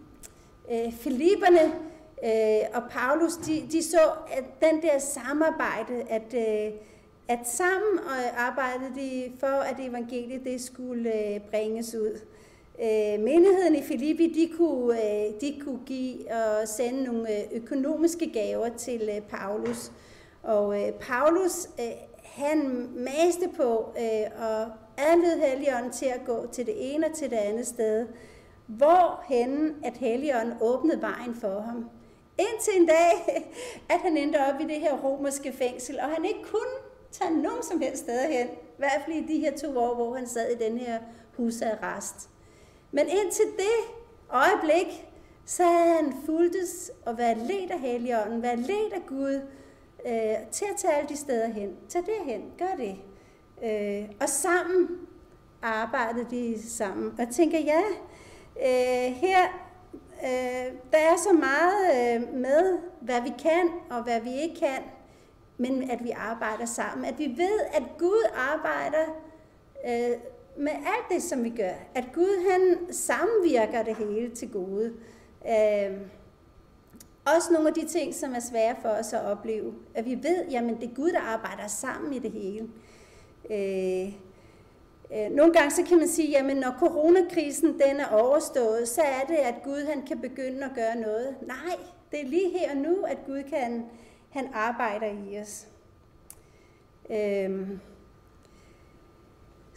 Øh, 0.73 0.93
Filipperne 0.93 1.73
øh, 2.25 2.69
og 2.75 2.83
Paulus, 2.91 3.33
de, 3.33 3.69
de 3.73 3.83
så 3.83 4.13
at 4.31 4.45
den 4.61 4.83
der 4.83 4.99
samarbejde, 4.99 6.03
at, 6.09 6.35
øh, 6.35 6.73
at 7.29 7.39
sammen 7.49 7.99
arbejdede 8.37 9.01
de 9.01 9.33
for, 9.41 9.47
at 9.47 9.77
evangeliet 9.81 10.45
det 10.45 10.61
skulle 10.61 11.15
øh, 11.15 11.41
bringes 11.41 11.95
ud. 11.95 12.21
Øh, 12.83 13.21
menigheden 13.21 13.77
i 13.77 13.83
Filippi, 13.83 14.27
de 14.27 14.57
kunne, 14.57 15.05
øh, 15.05 15.41
de 15.41 15.61
kunne 15.65 15.81
give 15.87 16.33
og 16.35 16.69
sende 16.69 17.03
nogle 17.03 17.37
øh, 17.37 17.45
økonomiske 17.53 18.33
gaver 18.33 18.69
til 18.69 19.11
øh, 19.17 19.23
Paulus. 19.23 19.93
Og 20.43 20.83
øh, 20.83 20.93
Paulus, 20.93 21.69
øh, 21.81 21.93
han 22.25 22.89
maste 22.97 23.49
på 23.57 23.95
øh, 23.99 24.51
at 24.51 24.67
anlede 24.97 25.41
Helligånden 25.47 25.93
til 25.93 26.07
at 26.07 26.21
gå 26.27 26.47
til 26.53 26.67
det 26.67 26.95
ene 26.95 27.07
og 27.07 27.13
til 27.13 27.31
det 27.31 27.37
andet 27.37 27.67
sted, 27.67 28.07
hvorhen 28.67 29.75
at 29.85 29.97
Helligånden 29.97 30.55
åbnede 30.61 31.03
vejen 31.03 31.35
for 31.35 31.61
ham. 31.61 31.91
Indtil 32.39 32.73
en 32.81 32.87
dag, 32.87 33.43
at 33.95 34.01
han 34.03 34.17
endte 34.17 34.37
op 34.37 34.61
i 34.61 34.65
det 34.65 34.81
her 34.81 34.99
romerske 35.05 35.53
fængsel, 35.53 35.99
og 36.01 36.09
han 36.09 36.25
ikke 36.25 36.43
kunne 36.43 36.77
tage 37.13 37.31
nogen 37.31 37.63
som 37.63 37.81
helst 37.81 38.03
steder 38.03 38.29
hen. 38.29 38.47
I 38.47 38.79
hvert 38.79 39.03
fald 39.05 39.17
i 39.17 39.35
de 39.35 39.41
her 39.41 39.57
to 39.57 39.79
år, 39.79 39.95
hvor 39.95 40.15
han 40.15 40.27
sad 40.27 40.51
i 40.51 40.65
den 40.65 40.79
her 40.79 40.99
husarrest. 41.37 42.31
Men 42.93 43.09
indtil 43.09 43.45
det 43.57 43.95
øjeblik, 44.31 45.07
så 45.45 45.65
havde 45.65 45.95
han 45.95 46.15
fuldtes 46.27 46.91
og 47.07 47.19
været 47.19 47.37
let 47.37 47.71
af 47.71 47.81
Helligånden, 47.81 48.43
været 48.43 48.59
let 48.59 48.93
af 48.93 49.07
Gud, 49.07 49.41
øh, 50.07 50.51
til 50.51 50.65
at 50.65 50.77
tage 50.77 50.95
alle 50.95 51.09
de 51.09 51.17
steder 51.17 51.49
hen. 51.49 51.77
Tag 51.89 52.03
det 52.03 52.15
hen, 52.25 52.43
gør 52.59 52.75
det. 52.77 52.97
Øh, 53.65 54.09
og 54.21 54.29
sammen 54.29 54.89
arbejdede 55.63 56.27
de 56.31 56.69
sammen. 56.69 57.13
Og 57.13 57.19
jeg 57.19 57.29
tænker, 57.29 57.59
ja, 57.59 57.83
øh, 58.57 59.15
her 59.15 59.39
øh, 60.23 60.73
der 60.93 60.99
er 60.99 61.17
så 61.17 61.33
meget 61.33 62.15
øh, 62.17 62.35
med, 62.35 62.79
hvad 63.01 63.21
vi 63.23 63.33
kan 63.43 63.69
og 63.91 64.03
hvad 64.03 64.21
vi 64.21 64.35
ikke 64.35 64.61
kan, 64.61 64.83
men 65.57 65.91
at 65.91 66.05
vi 66.05 66.11
arbejder 66.11 66.65
sammen. 66.65 67.05
At 67.05 67.19
vi 67.19 67.35
ved, 67.37 67.61
at 67.73 67.83
Gud 67.99 68.31
arbejder 68.35 69.05
øh, 69.89 70.17
med 70.61 70.73
alt 70.73 71.07
det, 71.11 71.23
som 71.23 71.45
vi 71.45 71.51
gør. 71.51 71.73
At 71.95 72.05
Gud 72.15 72.51
han 72.51 72.93
samvirker 72.95 73.83
det 73.83 73.97
hele 73.97 74.31
til 74.31 74.51
gode. 74.51 74.93
Øh, 75.47 75.97
også 77.25 77.53
nogle 77.53 77.69
af 77.69 77.75
de 77.75 77.87
ting, 77.87 78.15
som 78.15 78.35
er 78.35 78.41
svære 78.41 78.77
for 78.83 78.89
os 78.89 79.13
at 79.13 79.25
opleve. 79.25 79.75
At 79.95 80.07
vi 80.07 80.15
ved, 80.15 80.49
jamen 80.51 80.81
det 80.81 80.91
er 80.91 80.95
Gud, 80.95 81.11
der 81.11 81.21
arbejder 81.21 81.67
sammen 81.67 82.13
i 82.13 82.19
det 82.19 82.31
hele. 82.31 82.69
Øh, 83.51 84.15
øh, 85.15 85.31
nogle 85.31 85.53
gange 85.53 85.71
så 85.71 85.83
kan 85.89 85.99
man 85.99 86.09
sige, 86.09 86.31
jamen 86.31 86.57
når 86.57 86.77
coronakrisen 86.79 87.69
den 87.69 88.01
er 88.01 88.07
overstået, 88.07 88.89
så 88.89 89.03
er 89.03 89.27
det, 89.29 89.37
at 89.37 89.55
Gud 89.65 89.87
han 89.87 90.03
kan 90.07 90.21
begynde 90.21 90.65
at 90.65 90.71
gøre 90.75 90.97
noget. 90.97 91.37
Nej, 91.43 91.77
det 92.11 92.21
er 92.21 92.27
lige 92.27 92.59
her 92.59 92.71
og 92.71 92.77
nu, 92.77 92.97
at 93.03 93.19
Gud 93.27 93.43
kan, 93.43 93.85
han 94.31 94.51
arbejder 94.53 95.07
i 95.07 95.41
os. 95.41 95.67
Øh, 97.11 97.69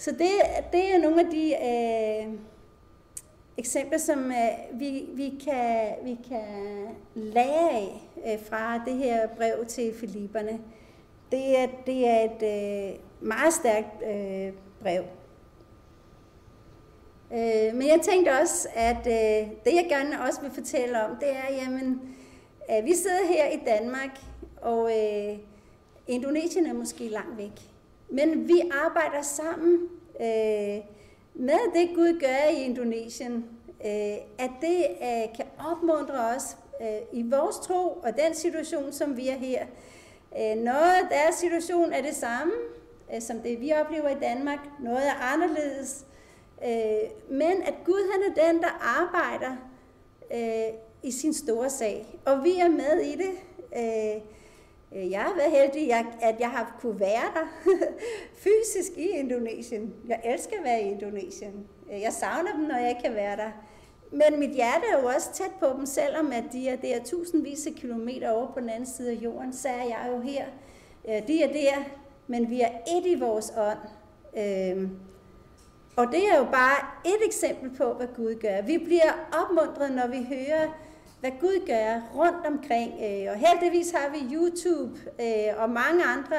så 0.03 0.11
det, 0.11 0.29
det 0.71 0.95
er 0.95 1.01
nogle 1.01 1.19
af 1.19 1.27
de 1.31 1.53
øh, 1.55 2.33
eksempler, 3.57 3.97
som 3.97 4.31
øh, 4.31 4.79
vi, 4.79 5.09
vi, 5.13 5.41
kan, 5.45 5.95
vi 6.03 6.17
kan 6.27 6.87
lære 7.15 7.69
af 7.71 8.09
øh, 8.25 8.45
fra 8.49 8.81
det 8.85 8.93
her 8.93 9.27
brev 9.27 9.65
til 9.65 9.93
Filipperne. 9.99 10.59
Det 11.31 11.59
er, 11.59 11.67
det 11.85 12.07
er 12.07 12.19
et 12.21 12.43
øh, 12.43 12.99
meget 13.21 13.53
stærkt 13.53 14.03
øh, 14.03 14.53
brev. 14.81 15.03
Øh, 17.33 17.75
men 17.75 17.87
jeg 17.87 17.99
tænkte 18.03 18.29
også, 18.41 18.67
at 18.75 19.07
øh, 19.07 19.49
det 19.65 19.73
jeg 19.73 19.85
gerne 19.89 20.21
også 20.21 20.41
vil 20.41 20.51
fortælle 20.51 21.03
om, 21.03 21.15
det 21.15 21.29
er, 21.29 21.53
jamen, 21.53 22.15
at 22.69 22.85
vi 22.85 22.93
sidder 22.93 23.27
her 23.27 23.49
i 23.49 23.59
Danmark, 23.65 24.19
og 24.61 24.91
øh, 24.91 25.37
Indonesien 26.07 26.65
er 26.65 26.73
måske 26.73 27.07
langt 27.07 27.37
væk. 27.37 27.72
Men 28.13 28.47
vi 28.47 28.61
arbejder 28.85 29.21
sammen 29.21 29.89
øh, 30.19 30.83
med 31.33 31.73
det, 31.73 31.95
Gud 31.95 32.19
gør 32.19 32.49
i 32.51 32.63
Indonesien. 32.63 33.45
Øh, 33.85 34.17
at 34.37 34.51
det 34.61 34.87
øh, 35.01 35.35
kan 35.35 35.45
opmuntre 35.71 36.35
os 36.35 36.57
øh, 36.81 37.19
i 37.19 37.23
vores 37.29 37.55
tro 37.55 37.87
og 38.03 38.17
den 38.25 38.33
situation, 38.33 38.93
som 38.93 39.17
vi 39.17 39.29
er 39.29 39.37
her. 39.37 39.65
Øh, 40.39 40.63
noget 40.63 40.93
af 41.01 41.07
deres 41.09 41.35
situation 41.35 41.93
er 41.93 42.01
det 42.01 42.15
samme, 42.15 42.53
øh, 43.15 43.21
som 43.21 43.39
det 43.39 43.61
vi 43.61 43.71
oplever 43.71 44.09
i 44.09 44.19
Danmark. 44.21 44.59
Noget 44.79 45.07
er 45.07 45.33
anderledes. 45.33 46.05
Øh, 46.65 47.09
men 47.29 47.61
at 47.65 47.73
Gud 47.85 48.11
han 48.11 48.31
er 48.31 48.51
den, 48.51 48.61
der 48.61 48.99
arbejder 48.99 49.55
øh, 50.33 50.73
i 51.03 51.11
sin 51.11 51.33
store 51.33 51.69
sag. 51.69 52.19
Og 52.25 52.43
vi 52.43 52.59
er 52.59 52.69
med 52.69 52.99
i 53.01 53.15
det. 53.15 53.31
Øh, 53.75 54.21
Øh, 54.95 55.11
jeg 55.11 55.21
har 55.21 55.35
været 55.35 55.51
heldig, 55.51 55.93
at 56.21 56.35
jeg 56.39 56.49
har 56.49 56.75
kunne 56.79 56.99
være 56.99 57.33
der 57.33 57.47
fysisk 58.45 58.97
i 58.97 59.07
Indonesien. 59.07 59.93
Jeg 60.07 60.21
elsker 60.25 60.57
at 60.57 60.63
være 60.63 60.81
i 60.81 60.91
Indonesien. 60.91 61.67
Øh, 61.93 62.01
jeg 62.01 62.13
savner 62.13 62.51
dem, 62.51 62.61
når 62.61 62.77
jeg 62.77 62.97
kan 63.03 63.15
være 63.15 63.37
der. 63.37 63.51
Men 64.11 64.39
mit 64.39 64.49
hjerte 64.51 64.85
er 64.93 65.01
jo 65.01 65.07
også 65.07 65.33
tæt 65.33 65.51
på 65.59 65.65
dem, 65.77 65.85
selvom 65.85 66.31
at 66.31 66.43
de 66.51 66.69
er 66.69 66.75
der 66.75 67.03
tusindvis 67.03 67.67
af 67.67 67.73
kilometer 67.73 68.29
over 68.29 68.47
på 68.53 68.59
den 68.59 68.69
anden 68.69 68.85
side 68.85 69.11
af 69.11 69.15
jorden, 69.15 69.53
så 69.53 69.69
er 69.69 69.83
jeg 69.83 70.09
jo 70.11 70.19
her. 70.19 70.45
Øh, 71.09 71.27
de 71.27 71.43
er 71.43 71.53
der, 71.53 71.83
men 72.27 72.49
vi 72.49 72.61
er 72.61 72.69
et 72.97 73.05
i 73.05 73.19
vores 73.19 73.53
ånd. 73.57 73.77
Øhm, 74.37 74.89
og 75.95 76.07
det 76.11 76.29
er 76.29 76.37
jo 76.37 76.43
bare 76.43 76.87
et 77.05 77.25
eksempel 77.25 77.77
på, 77.77 77.93
hvad 77.93 78.07
Gud 78.15 78.35
gør. 78.35 78.61
Vi 78.61 78.77
bliver 78.77 79.29
opmuntret, 79.43 79.95
når 79.95 80.07
vi 80.07 80.27
hører, 80.35 80.67
hvad 81.23 81.31
Gud 81.41 81.67
gør 81.67 82.01
rundt 82.15 82.45
omkring. 82.47 82.91
Øh, 82.91 83.31
og 83.31 83.35
heldigvis 83.35 83.91
har 83.91 84.11
vi 84.11 84.35
YouTube 84.35 84.99
øh, 85.19 85.61
og 85.61 85.69
mange 85.69 86.03
andre 86.03 86.35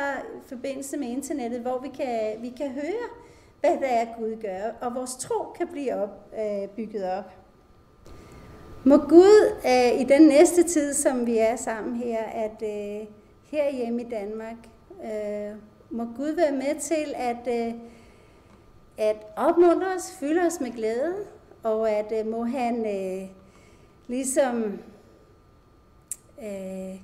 forbindelser 0.47 0.99
med 0.99 1.09
internettet, 1.09 1.61
hvor 1.61 1.79
vi 1.79 1.89
kan, 1.89 2.43
vi 2.43 2.49
kan 2.57 2.71
høre, 2.71 3.09
hvad 3.61 3.71
det 3.71 3.93
er, 3.93 4.07
Gud 4.19 4.37
gør. 4.43 4.87
Og 4.87 4.95
vores 4.95 5.17
tro 5.17 5.53
kan 5.59 5.69
blive 5.69 5.95
op, 5.95 6.33
øh, 6.39 6.69
bygget 6.69 7.11
op. 7.13 7.25
Må 8.85 8.97
Gud 8.97 9.53
øh, 9.67 10.01
i 10.01 10.05
den 10.05 10.23
næste 10.23 10.63
tid, 10.63 10.95
som 10.95 11.27
vi 11.27 11.39
er 11.39 11.57
sammen 11.57 11.97
her, 11.97 12.23
at 12.23 12.63
øh, 12.63 13.07
her 13.43 13.73
hjemme 13.73 14.03
i 14.03 14.09
Danmark, 14.11 14.57
øh, 15.05 15.57
må 15.91 16.05
Gud 16.17 16.37
være 16.37 16.53
med 16.53 16.81
til 16.81 17.15
at 17.17 17.75
at 18.99 19.17
opmuntre 19.37 19.87
os, 19.97 20.17
fylde 20.21 20.41
os 20.47 20.61
med 20.61 20.71
glæde, 20.71 21.15
og 21.63 21.91
at 21.91 22.13
øh, 22.21 22.27
må 22.27 22.45
han 22.45 22.87
øh, 22.87 23.29
ligesom 24.07 24.79
øh, 26.43 27.01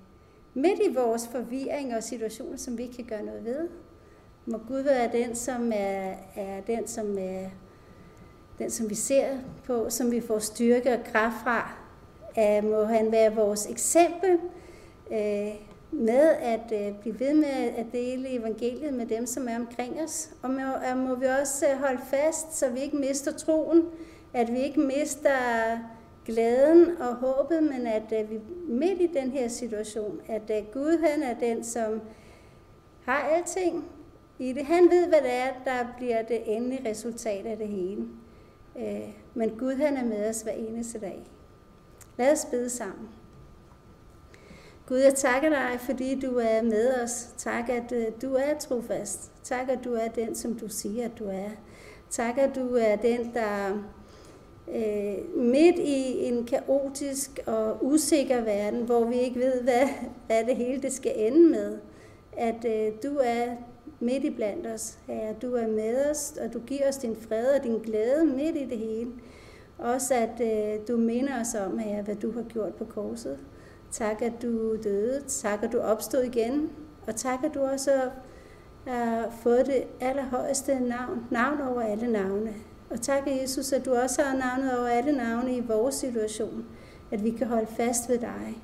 midt 0.54 0.80
i 0.80 0.94
vores 0.94 1.28
forvirring 1.28 1.96
og 1.96 2.02
situationer, 2.02 2.56
som 2.56 2.78
vi 2.78 2.82
ikke 2.82 2.94
kan 2.94 3.04
gøre 3.04 3.24
noget 3.24 3.44
ved, 3.44 3.68
må 4.46 4.58
Gud 4.68 4.80
være 4.80 5.12
den, 5.12 5.34
som 5.34 5.72
er, 5.74 6.14
er 6.36 6.60
den, 6.60 6.86
som 6.86 7.18
er 7.18 7.48
den, 8.58 8.70
som 8.70 8.90
vi 8.90 8.94
ser 8.94 9.38
på, 9.64 9.90
som 9.90 10.10
vi 10.10 10.20
får 10.20 10.38
styrke 10.38 10.92
og 10.92 11.04
kraft 11.04 11.36
fra. 11.42 11.72
Øh, 12.38 12.64
må 12.70 12.84
han 12.84 13.12
være 13.12 13.34
vores 13.34 13.66
eksempel, 13.66 14.38
øh, 15.12 15.54
med 15.92 16.30
at 16.40 16.72
øh, 16.72 17.00
blive 17.00 17.20
ved 17.20 17.34
med 17.34 17.72
at 17.76 17.86
dele 17.92 18.28
evangeliet 18.28 18.94
med 18.94 19.06
dem, 19.06 19.26
som 19.26 19.48
er 19.48 19.56
omkring 19.56 20.02
os. 20.02 20.30
Og 20.42 20.50
må, 20.50 20.60
og 20.90 20.96
må 20.96 21.14
vi 21.14 21.26
også 21.26 21.66
holde 21.80 22.00
fast, 22.10 22.58
så 22.58 22.68
vi 22.68 22.80
ikke 22.80 22.96
mister 22.96 23.32
troen, 23.32 23.82
at 24.32 24.52
vi 24.52 24.58
ikke 24.58 24.80
mister 24.80 25.30
glæden 26.30 26.96
og 27.00 27.14
håbet, 27.14 27.62
men 27.62 27.86
at 27.86 28.12
øh, 28.22 28.30
vi 28.30 28.40
midt 28.68 29.00
i 29.00 29.06
den 29.06 29.30
her 29.30 29.48
situation, 29.48 30.20
at 30.28 30.50
øh, 30.50 30.72
Gud 30.72 30.98
han 30.98 31.22
er 31.22 31.34
den, 31.34 31.64
som 31.64 32.00
har 33.04 33.18
alting 33.18 33.84
i 34.38 34.52
det. 34.52 34.66
Han 34.66 34.90
ved, 34.90 35.08
hvad 35.08 35.20
det 35.20 35.32
er, 35.32 35.48
der 35.64 35.86
bliver 35.96 36.22
det 36.22 36.56
endelige 36.56 36.90
resultat 36.90 37.46
af 37.46 37.56
det 37.56 37.68
hele. 37.68 38.04
Øh, 38.78 39.14
men 39.34 39.50
Gud 39.50 39.74
han 39.74 39.96
er 39.96 40.04
med 40.04 40.28
os 40.28 40.42
hver 40.42 40.52
eneste 40.52 41.00
dag. 41.00 41.26
Lad 42.18 42.32
os 42.32 42.46
bede 42.50 42.70
sammen. 42.70 43.08
Gud, 44.86 44.98
jeg 44.98 45.14
takker 45.14 45.48
dig, 45.48 45.80
fordi 45.80 46.20
du 46.20 46.36
er 46.36 46.62
med 46.62 47.02
os. 47.02 47.34
Tak, 47.36 47.68
at 47.68 47.90
du 48.22 48.34
er 48.34 48.58
trofast. 48.58 49.32
Tak, 49.42 49.68
at 49.68 49.78
du 49.84 49.94
er 49.94 50.08
den, 50.08 50.34
som 50.34 50.58
du 50.58 50.68
siger, 50.68 51.04
at 51.04 51.18
du 51.18 51.24
er. 51.24 51.50
Tak, 52.10 52.38
at 52.38 52.54
du 52.54 52.74
er 52.74 52.96
den, 52.96 53.34
der 53.34 53.82
øh, 54.74 55.38
midt 55.44 55.78
i 55.78 56.24
en 56.24 56.44
kaotisk 56.44 57.40
og 57.46 57.85
usikker 57.85 58.40
verden, 58.40 58.83
hvor 58.83 59.04
vi 59.04 59.14
ikke 59.14 59.40
ved, 59.40 59.62
hvad, 59.62 59.88
hvad 60.26 60.44
det 60.44 60.56
hele 60.56 60.83
det 60.83 60.92
skal 60.92 61.12
ende 61.16 61.50
med, 61.50 61.78
at 62.33 62.64
øh, 62.64 62.92
du 63.02 63.18
er 63.22 63.46
midt 64.00 64.24
i 64.24 64.30
blandt 64.30 64.66
os, 64.66 64.98
herre. 65.06 65.35
Du 65.42 65.54
er 65.54 65.66
med 65.66 66.11
os, 66.11 66.35
og 66.44 66.52
du 66.52 66.59
giver 66.59 66.88
os 66.88 66.96
din 66.96 67.16
fred 67.16 67.46
og 67.46 67.64
din 67.64 67.78
glæde 67.78 68.24
midt 68.24 68.56
i 68.56 68.64
det 68.64 68.78
hele. 68.78 69.11
Også 69.78 70.14
at 70.14 70.40
øh, 70.40 70.88
du 70.88 70.96
minder 70.96 71.40
os 71.40 71.54
om, 71.54 71.78
herre, 71.78 72.02
hvad 72.02 72.16
du 72.16 72.33
har 72.33 72.42
gjort 72.42 72.74
på 72.74 72.85
korset. 72.85 73.38
Tak, 73.92 74.22
at 74.22 74.33
du 74.42 74.76
døde. 74.76 75.22
Tak, 75.28 75.62
at 75.62 75.72
du 75.72 75.78
opstod 75.78 76.22
igen. 76.22 76.70
Og 77.06 77.16
tak, 77.16 77.44
at 77.44 77.54
du 77.54 77.61
også 77.61 77.90
har 78.87 79.30
fået 79.42 79.66
det 79.66 79.85
allerhøjeste 80.00 80.80
navn, 80.80 81.26
navn 81.30 81.61
over 81.61 81.80
alle 81.80 82.12
navne. 82.12 82.54
Og 82.90 83.00
tak, 83.00 83.22
Jesus, 83.26 83.72
at 83.72 83.85
du 83.85 83.94
også 83.94 84.22
har 84.22 84.37
navnet 84.37 84.79
over 84.79 84.88
alle 84.88 85.12
navne 85.12 85.57
i 85.57 85.61
vores 85.61 85.94
situation, 85.94 86.64
at 87.11 87.24
vi 87.24 87.31
kan 87.31 87.46
holde 87.46 87.66
fast 87.76 88.09
ved 88.09 88.18
dig. 88.18 88.62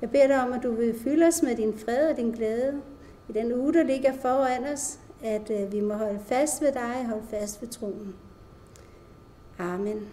Jeg 0.00 0.10
beder 0.10 0.26
dig 0.26 0.42
om, 0.42 0.52
at 0.52 0.62
du 0.62 0.74
vil 0.74 1.00
fylde 1.04 1.26
os 1.26 1.42
med 1.42 1.56
din 1.56 1.78
fred 1.78 2.10
og 2.10 2.16
din 2.16 2.30
glæde 2.30 2.80
i 3.28 3.32
den 3.32 3.52
uge, 3.52 3.72
der 3.72 3.82
ligger 3.82 4.12
foran 4.22 4.64
os, 4.64 4.98
at 5.22 5.50
øh, 5.50 5.72
vi 5.72 5.80
må 5.80 5.94
holde 5.94 6.20
fast 6.26 6.62
ved 6.62 6.72
dig 6.72 6.96
og 6.98 7.06
holde 7.06 7.26
fast 7.30 7.62
ved 7.62 7.68
troen. 7.68 8.14
Amen. 9.58 10.08